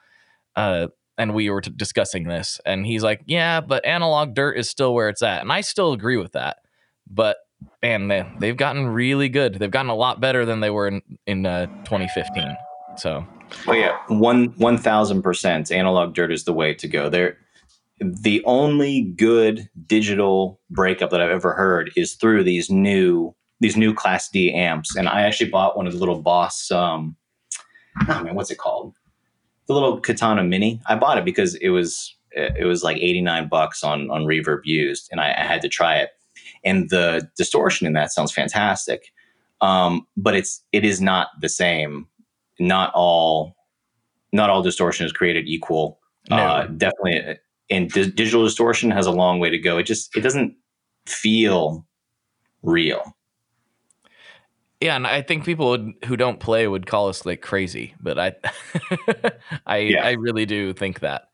[0.56, 4.68] uh, and we were t- discussing this, and he's like, "Yeah, but analog dirt is
[4.68, 6.58] still where it's at," and I still agree with that.
[7.10, 7.36] But
[7.82, 9.54] man, they, they've gotten really good.
[9.54, 12.56] They've gotten a lot better than they were in in uh, 2015.
[12.96, 13.26] So,
[13.66, 15.70] oh yeah, one one thousand percent.
[15.70, 17.08] Analog dirt is the way to go.
[17.08, 17.38] There
[18.00, 23.92] the only good digital breakup that I've ever heard is through these new these new
[23.92, 26.70] Class D amps, and I actually bought one of the little Boss.
[26.70, 27.16] Um,
[28.08, 28.94] oh man, what's it called?
[29.66, 30.80] The little Katana Mini.
[30.86, 34.60] I bought it because it was it was like eighty nine bucks on on Reverb
[34.64, 36.10] used, and I, I, had to try it.
[36.64, 39.12] And the distortion in that sounds fantastic,
[39.60, 42.06] um, but it's it is not the same.
[42.60, 43.56] Not all
[44.32, 45.98] not all distortion is created equal.
[46.30, 46.36] No.
[46.36, 47.38] Uh, definitely
[47.70, 49.78] and di- digital distortion has a long way to go.
[49.78, 50.54] It just it doesn't
[51.06, 51.86] feel
[52.62, 53.14] real.
[54.80, 58.16] Yeah, and I think people would, who don't play would call us like crazy, but
[58.16, 58.32] I,
[59.66, 60.04] I, Yeah.
[60.06, 61.30] I really do think that.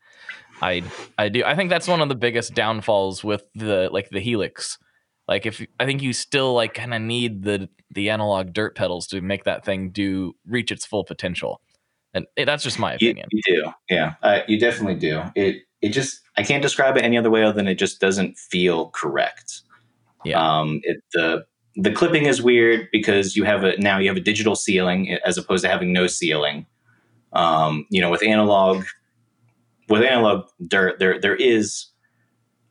[0.63, 0.81] I,
[1.17, 1.43] I do.
[1.43, 4.79] I think that's one of the biggest downfalls with the like the Helix.
[5.27, 9.05] Like if I think you still like kind of need the the analog dirt pedals
[9.07, 11.61] to make that thing do reach its full potential,
[12.13, 13.27] and that's just my You, opinion.
[13.31, 14.13] you do, yeah.
[14.23, 15.21] Uh, you definitely do.
[15.35, 18.39] It it just I can't describe it any other way other than it just doesn't
[18.39, 19.61] feel correct.
[20.23, 20.41] Yeah.
[20.41, 24.21] Um, it the the clipping is weird because you have a now you have a
[24.31, 26.65] digital ceiling as opposed to having no ceiling.
[27.33, 28.83] Um, you know, with analog
[29.87, 31.85] with analog dirt, there there is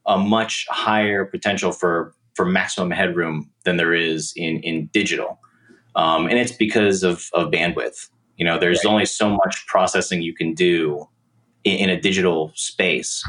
[0.06, 5.38] a much higher potential for for maximum headroom than there is in in digital,
[5.94, 8.08] um, and it's because of of bandwidth.
[8.36, 8.90] You know, there's Right.
[8.90, 11.08] only so much processing you can do
[11.64, 13.22] in, in a digital space.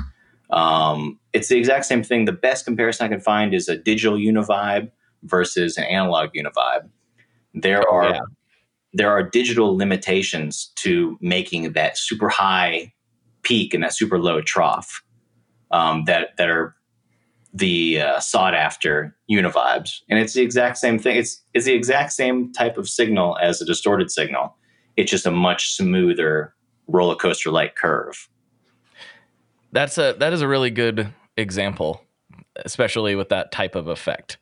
[0.52, 2.26] Um, it's the exact same thing.
[2.26, 4.92] The best comparison I can find is a digital univibe
[5.24, 6.88] versus an analog univibe.
[7.54, 8.20] There Oh, are yeah.
[8.94, 12.94] there are digital limitations to making that super high
[13.42, 15.02] peak and that super low trough
[15.72, 16.76] um, that that are
[17.54, 21.16] the uh, sought after univibes, and it's the exact same thing.
[21.18, 24.56] It's it's the exact same type of signal as a distorted signal.
[24.98, 26.54] It's just a much smoother
[26.88, 28.30] roller coaster like curve.
[29.72, 32.02] That's a that is a really good example,
[32.58, 34.38] especially with that type of effect.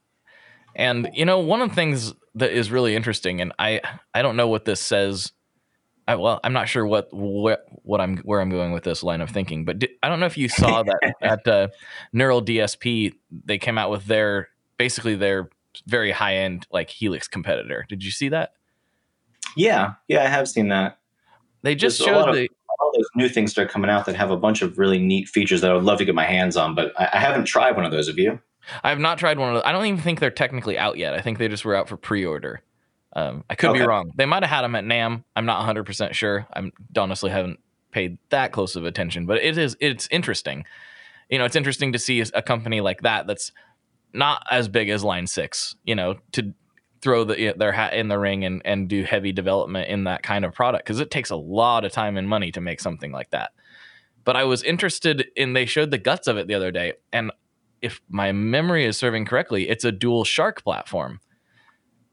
[0.76, 3.82] And you know, one of the things that is really interesting, and I
[4.14, 5.32] I don't know what this says.
[6.06, 9.22] I, well, I'm not sure what what what I'm where I'm going with this line
[9.22, 11.70] of thinking, but di- I don't know if you saw that at uh,
[12.12, 13.14] Neural DSP
[13.46, 15.50] they came out with their basically their
[15.88, 17.86] very high end like Helix competitor.
[17.88, 18.54] Did you see that?
[19.56, 21.00] Yeah, yeah, I have seen that.
[21.64, 22.48] They just There's a lot showed of-
[22.80, 25.28] All those new things that are coming out that have a bunch of really neat
[25.28, 27.76] features that I would love to get my hands on, but I, I haven't tried
[27.76, 28.08] one of those.
[28.08, 28.40] Have you?
[28.84, 29.64] I have not tried one of those.
[29.66, 31.14] I don't even think they're technically out yet.
[31.14, 32.62] I think they just were out for pre-order.
[33.16, 34.12] Um, I could be wrong.
[34.16, 35.24] They might have had them at NAMM.
[35.36, 36.48] I'm not 100 percent sure.
[36.54, 37.60] I'm honestly haven't
[37.92, 40.66] paid that close of attention, but it is it's interesting.
[41.30, 43.52] You know, it's interesting to see a company like that that's
[44.14, 45.76] not as big as Line Six.
[45.84, 46.54] You know, to
[47.04, 50.46] throw the, their hat in the ring and and do heavy development in that kind
[50.46, 53.30] of product because it takes a lot of time and money to make something like
[53.32, 53.52] that.
[54.24, 57.32] But I was interested in they showed the guts of it the other day, and
[57.82, 61.20] if my memory is serving correctly, it's a dual SHARC platform.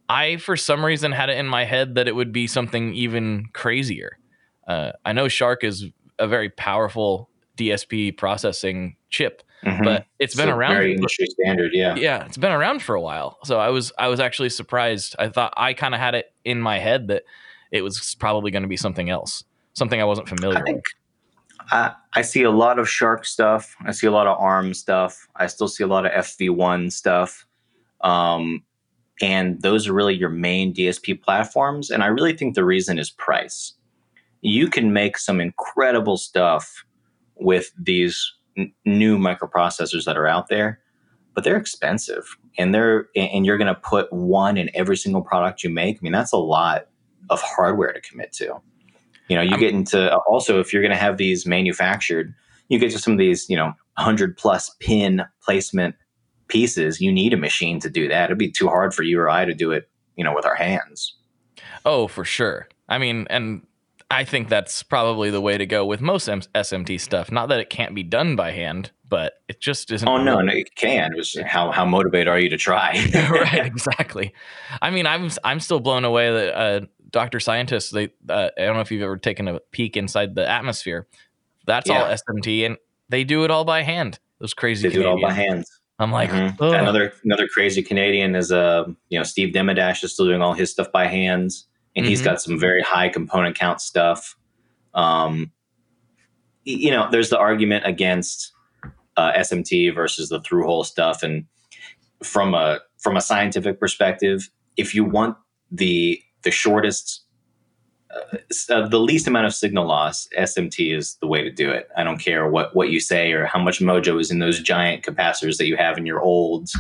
[0.09, 3.47] I, for some reason, had it in my head that it would be something even
[3.53, 4.19] crazier.
[4.67, 5.87] Uh, I know SHARC is
[6.19, 9.85] a very powerful DSP processing chip, Mhm.
[9.85, 10.73] but it's been So around.
[10.75, 11.95] Very for- industry standard, yeah.
[11.97, 13.39] yeah, it's been around for a while.
[13.45, 15.15] So I was I was actually surprised.
[15.19, 17.25] I thought I kind of had it in my head that
[17.71, 19.45] it was probably going to be something else,
[19.75, 20.85] something I wasn't familiar I think with.
[21.73, 23.77] I, I see a lot of SHARC stuff.
[23.85, 25.29] I see a lot of ARM stuff.
[25.37, 27.47] I still see a lot of FV1 stuff.
[28.01, 28.65] Um,
[29.23, 31.91] and those are really your main DSP platforms.
[31.91, 33.75] And I really think the reason is price.
[34.41, 36.83] You can make some incredible stuff
[37.37, 40.81] with these n- new microprocessors that are out there,
[41.35, 42.37] but they're expensive.
[42.59, 45.97] And they're and you're going to put one in every single product you make.
[45.97, 46.89] I mean, that's a lot
[47.31, 48.61] of hardware to commit to.
[49.29, 52.35] You know, you I'm- get into also if you're going to have these manufactured,
[52.69, 55.95] you get to some of these, you know, 100 plus pin placement
[56.49, 57.01] pieces.
[57.01, 58.27] You need a machine to do that.
[58.27, 60.55] It'd be too hard for you or I to do it, you know, with our
[60.55, 61.17] hands.
[61.85, 62.69] Oh, for sure.
[62.89, 63.65] I mean, and
[64.11, 67.31] I think that's probably the way to go with most M- SMT stuff.
[67.31, 70.09] Not that it can't be done by hand, but it just isn't.
[70.09, 71.13] Oh no, really- no, it can.
[71.13, 72.93] It was how how motivated are you to try?
[73.31, 74.35] right, exactly.
[74.83, 76.81] I mean, I'm I'm still blown away that uh,
[77.11, 77.91] Doctor Scientists.
[77.91, 81.07] They uh, I don't know if you've ever taken a peek inside the atmosphere.
[81.67, 82.77] That's all SMT, and
[83.11, 84.19] they do it all by hand.
[84.41, 84.89] Those crazy.
[84.89, 85.55] They do it all by Canadians.
[85.55, 85.65] hand.
[86.01, 86.59] I'm like, Mhm.
[86.81, 90.71] Another another crazy Canadian is uh, you know Steve Demadash is still doing all his
[90.71, 92.25] stuff by hands, and he's Mhm.
[92.25, 94.37] got some very high component count stuff.
[94.95, 95.53] Um,
[96.65, 98.53] you know, there's the argument against
[99.17, 101.45] uh, SMT versus the through hole stuff, and
[102.23, 105.37] from a from a scientific perspective, if you want
[105.71, 107.23] the the shortest
[108.15, 108.39] uh,
[108.71, 111.89] uh, the least amount of signal loss, SMT is the way to do it.
[111.97, 115.05] I don't care what what you say or how much mojo is in those giant
[115.05, 116.71] capacitors that you have in your old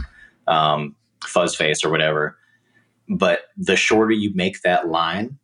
[0.46, 0.94] um,
[1.24, 2.36] fuzz face or whatever.
[3.11, 5.38] But the shorter you make that line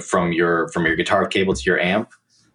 [0.00, 2.10] from your from your guitar cable to your amp,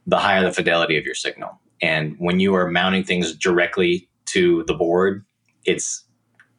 [0.07, 1.59] the higher the fidelity of your signal.
[1.81, 5.25] And when you are mounting things directly to the board,
[5.65, 6.03] it's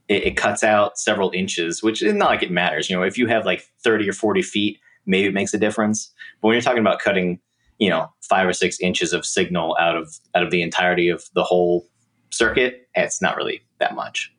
[0.08, 2.90] it, it cuts out several inches, which is not like it matters.
[2.90, 6.12] You know, if you have like thirty or forty feet, maybe it makes a difference.
[6.40, 7.40] But when you're talking about cutting,
[7.78, 11.24] you know, five or six inches of signal out of out of the entirety of
[11.34, 11.86] the whole
[12.30, 14.32] circuit, it's not really that much.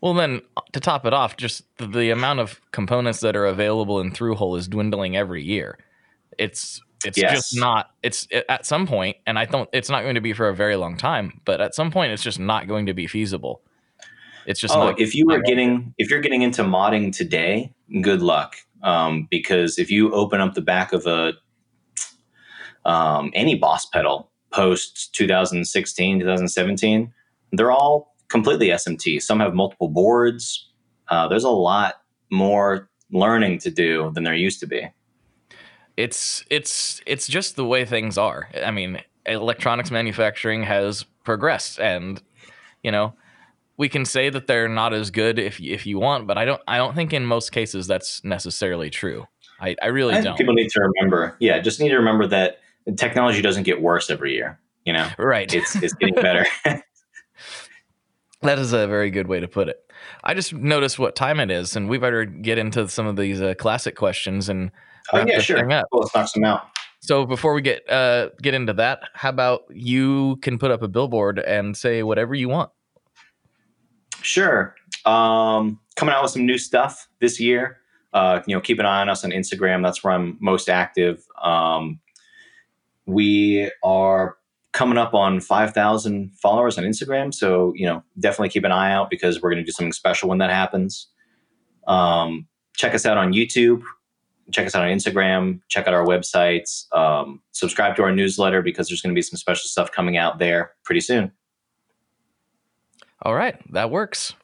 [0.00, 4.00] Well, then to top it off, just the, the amount of components that are available
[4.00, 5.78] in Through-Hole is dwindling every year.
[6.38, 7.32] It's it's Yes.
[7.32, 7.90] just not.
[8.02, 9.68] It's it, at some point, and I don't.
[9.72, 11.40] It's not going to be for a very long time.
[11.44, 13.62] But at some point, it's just not going to be feasible.
[14.46, 15.00] It's just oh, not.
[15.00, 17.72] if you were not- getting if you're getting into modding today,
[18.02, 18.56] good luck.
[18.82, 21.32] Um, because if you open up the back of a
[22.84, 27.12] um, any boss pedal post 2016, 2017,
[27.52, 29.22] they're all completely SMT.
[29.22, 30.70] Some have multiple boards.
[31.08, 31.94] Uh, there's a lot
[32.30, 34.88] more learning to do than there used to be.
[35.96, 38.48] it's it's it's just the way things are.
[38.64, 42.22] I mean, electronics manufacturing has progressed, and
[42.82, 43.14] you know,
[43.76, 46.62] we can say that they're not as good if if you want, but I don't
[46.68, 49.26] I don't think in most cases that's necessarily true.
[49.60, 50.38] I, I really I don't.
[50.38, 52.60] people need to remember, yeah, just need to remember that
[52.96, 54.60] technology doesn't get worse every year.
[54.84, 55.52] You know, right.
[55.52, 56.46] it's it's getting better.
[58.42, 59.90] that is a very good way to put it.
[60.24, 63.40] I just noticed what time it is, and we better get into some of these
[63.40, 64.70] uh, classic questions and
[65.12, 65.66] oh yeah, sure.
[65.66, 66.68] Well, let's knock some out.
[67.00, 70.88] So before we get uh, get into that, how about you can put up a
[70.88, 72.70] billboard and say whatever you want?
[74.22, 74.74] Sure.
[75.04, 77.78] Um, coming out with some new stuff this year.
[78.12, 79.82] Uh, you know, keep an eye on us on Instagram.
[79.82, 81.24] That's where I'm most active.
[81.42, 82.00] Um,
[83.06, 84.36] we are
[84.72, 87.32] coming up on 5,000 followers on Instagram.
[87.32, 90.28] So, you know, definitely keep an eye out because we're going to do something special
[90.28, 91.08] when that happens.
[91.86, 92.46] Um,
[92.76, 93.82] check us out on YouTube.
[94.50, 95.60] Check us out on Instagram.
[95.68, 96.92] Check out our websites.
[96.94, 100.38] Um, subscribe to our newsletter because there's going to be some special stuff coming out
[100.38, 101.32] there pretty soon.
[103.22, 104.34] All right, that works.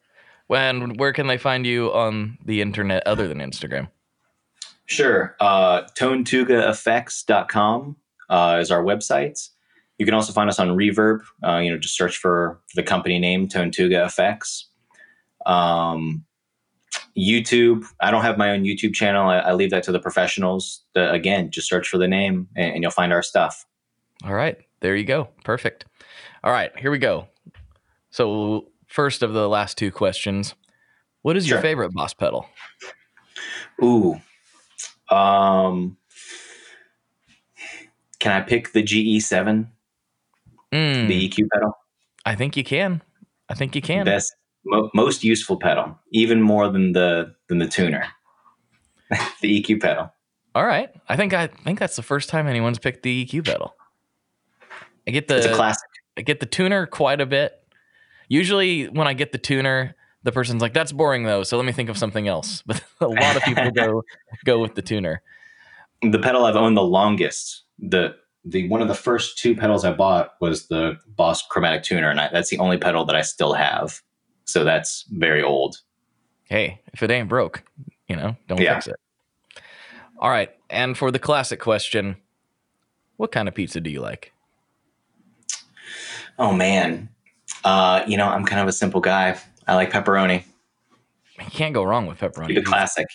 [0.46, 3.88] When where can they find you on the internet other than Instagram?
[4.86, 5.36] Sure.
[5.40, 7.96] Uh, ToneTugaEffects.com
[8.28, 9.48] uh, is our website.
[9.98, 11.20] You can also find us on Reverb.
[11.42, 14.68] Uh, you know, just search for, for the company name, Tonetuga Effects.
[15.46, 16.24] Um,
[17.16, 17.84] YouTube.
[18.00, 19.28] I don't have my own YouTube channel.
[19.28, 20.82] I, I leave that to the professionals.
[20.94, 23.66] The, again, just search for the name and, and you'll find our stuff.
[24.24, 25.28] All right, there you go.
[25.44, 25.84] Perfect.
[26.42, 27.28] All right, here we go.
[28.10, 30.54] So first of the last two questions,
[31.22, 32.46] what is your favorite boss pedal?
[33.82, 34.20] Ooh.
[35.10, 35.96] Um,
[38.18, 39.68] can I pick the GE7,
[40.74, 41.72] Mm, the EQ pedal?
[42.26, 43.02] I think you can.
[43.48, 44.04] I think you can.
[44.04, 48.06] best mo- most useful pedal even more than the than the tuner
[49.42, 50.12] the eq pedal
[50.54, 53.74] All right, I think I think that's the first time anyone's picked the EQ pedal.
[55.06, 57.52] I get the it's a classic I get the tuner quite a bit.
[58.28, 61.72] Usually, when I get the tuner, the person's like, "That's boring, though." So let me
[61.72, 62.62] think of something else.
[62.66, 64.02] But a lot of people go
[64.44, 65.22] go with the tuner.
[66.02, 68.14] the pedal i've owned the longest the
[68.44, 72.20] the one of the first two pedals i bought was the boss chromatic tuner and
[72.20, 74.00] I, that's the only pedal that i still have
[74.44, 75.76] so that's very old
[76.46, 77.64] Hey, if it ain't broke,
[78.06, 78.74] you know, don't Yeah.
[78.74, 78.96] fix it.
[80.18, 82.16] All right, and for the classic question,
[83.16, 84.30] what kind of pizza do you like?
[86.38, 87.08] oh man
[87.64, 90.44] uh you know i'm kind of a simple guy i like pepperoni
[91.38, 92.48] You can't go wrong with pepperoni.
[92.48, 93.06] keep it classic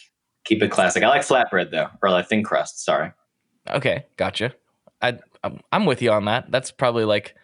[0.45, 3.11] keep it classic i like flatbread though or like thin crust sorry
[3.69, 4.55] Okay, gotcha.
[5.02, 5.18] I
[5.72, 6.52] I'm- with you on that.
[6.52, 7.36] That's probably like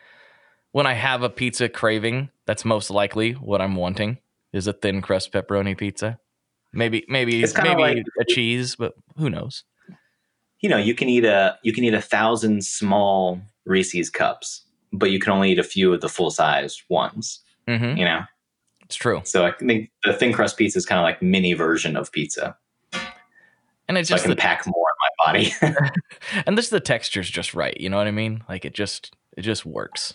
[0.71, 2.29] when I have a pizza craving.
[2.45, 4.17] That's most likely what I'm wanting
[4.53, 6.19] is a thin crust pepperoni pizza.
[6.73, 9.63] Maybe maybe It's maybe like- a cheese, but who knows?
[10.61, 15.11] you know you can eat a you can eat a thousand small reese's cups but
[15.11, 18.21] you can only eat a few of the full size ones hmm you know
[18.85, 21.97] It's true, so i think the thin crust pizza is kind of like mini version
[21.97, 22.55] of pizza
[23.87, 24.87] and it's so i can the, pack more
[25.25, 25.53] body
[26.45, 27.79] and this the texture's just right.
[27.79, 28.43] You know what I mean?
[28.47, 30.13] Like it just it just works.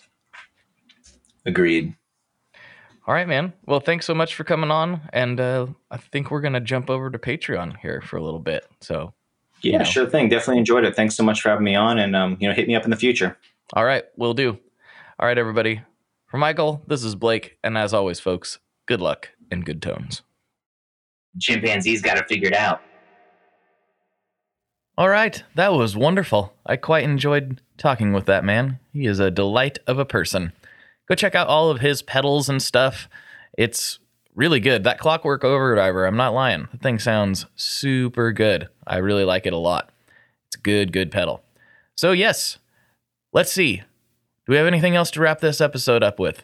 [1.45, 1.95] agreed
[3.07, 3.53] All right, man.
[3.65, 7.09] Well, thanks so much for coming on, and uh, I think we're gonna jump over
[7.09, 8.65] to Patreon here for a little bit.
[8.79, 9.13] So,
[9.61, 9.83] yeah know.
[9.83, 12.47] sure thing definitely enjoyed it thanks so much for having me on and um, you
[12.47, 13.37] know hit me up in the future
[13.73, 14.57] all right, we'll do.
[15.17, 15.81] All right, everybody.
[16.27, 20.23] For Michael, this is Blake, and as always, folks, good luck and good tones.
[21.39, 22.81] chimpanzees got it figured out
[24.97, 26.53] All right, that was wonderful.
[26.65, 28.79] I quite enjoyed talking with that man.
[28.91, 30.51] He is a delight of a person.
[31.07, 33.07] Go check out all of his pedals and stuff.
[33.57, 33.99] It's
[34.35, 34.83] really good.
[34.83, 36.67] That Clockwork Overdriver, I'm not lying.
[36.71, 38.67] The thing sounds super good.
[38.85, 39.89] I really like it a lot.
[40.47, 41.41] It's good, good pedal.
[41.95, 42.57] So, yes,
[43.31, 43.77] let's see.
[43.77, 46.43] Do we have anything else to wrap this episode up with?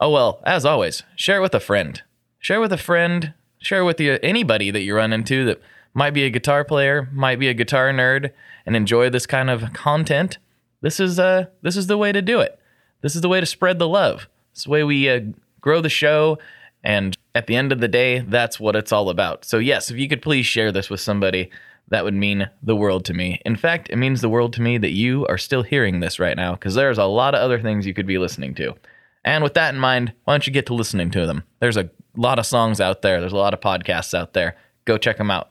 [0.00, 2.02] Oh, well, as always, share it with a friend.
[2.38, 3.32] Share with a friend.
[3.58, 5.62] Share with you anybody that you run into that
[5.98, 8.30] might be a guitar player, might be a guitar nerd,
[8.64, 10.38] and enjoy this kind of content.
[10.80, 12.58] This is uh this is the way to do it.
[13.02, 14.28] This is the way to spread the love.
[14.52, 15.20] It's the way we uh,
[15.60, 16.38] grow the show
[16.84, 19.44] And at the end of the day, that's what it's all about.
[19.44, 21.50] So, yes, if you could please share this with somebody,
[21.88, 23.40] that would mean the world to me.
[23.44, 26.36] In fact, it means the world to me that you are still hearing this right
[26.36, 28.74] now because there's a lot of other things you could be listening to.
[29.24, 31.42] And with that in mind, why don't you get to listening to them?
[31.60, 34.56] There's a lot of songs out there, there's a lot of podcasts out there.
[34.84, 35.50] Go check them out.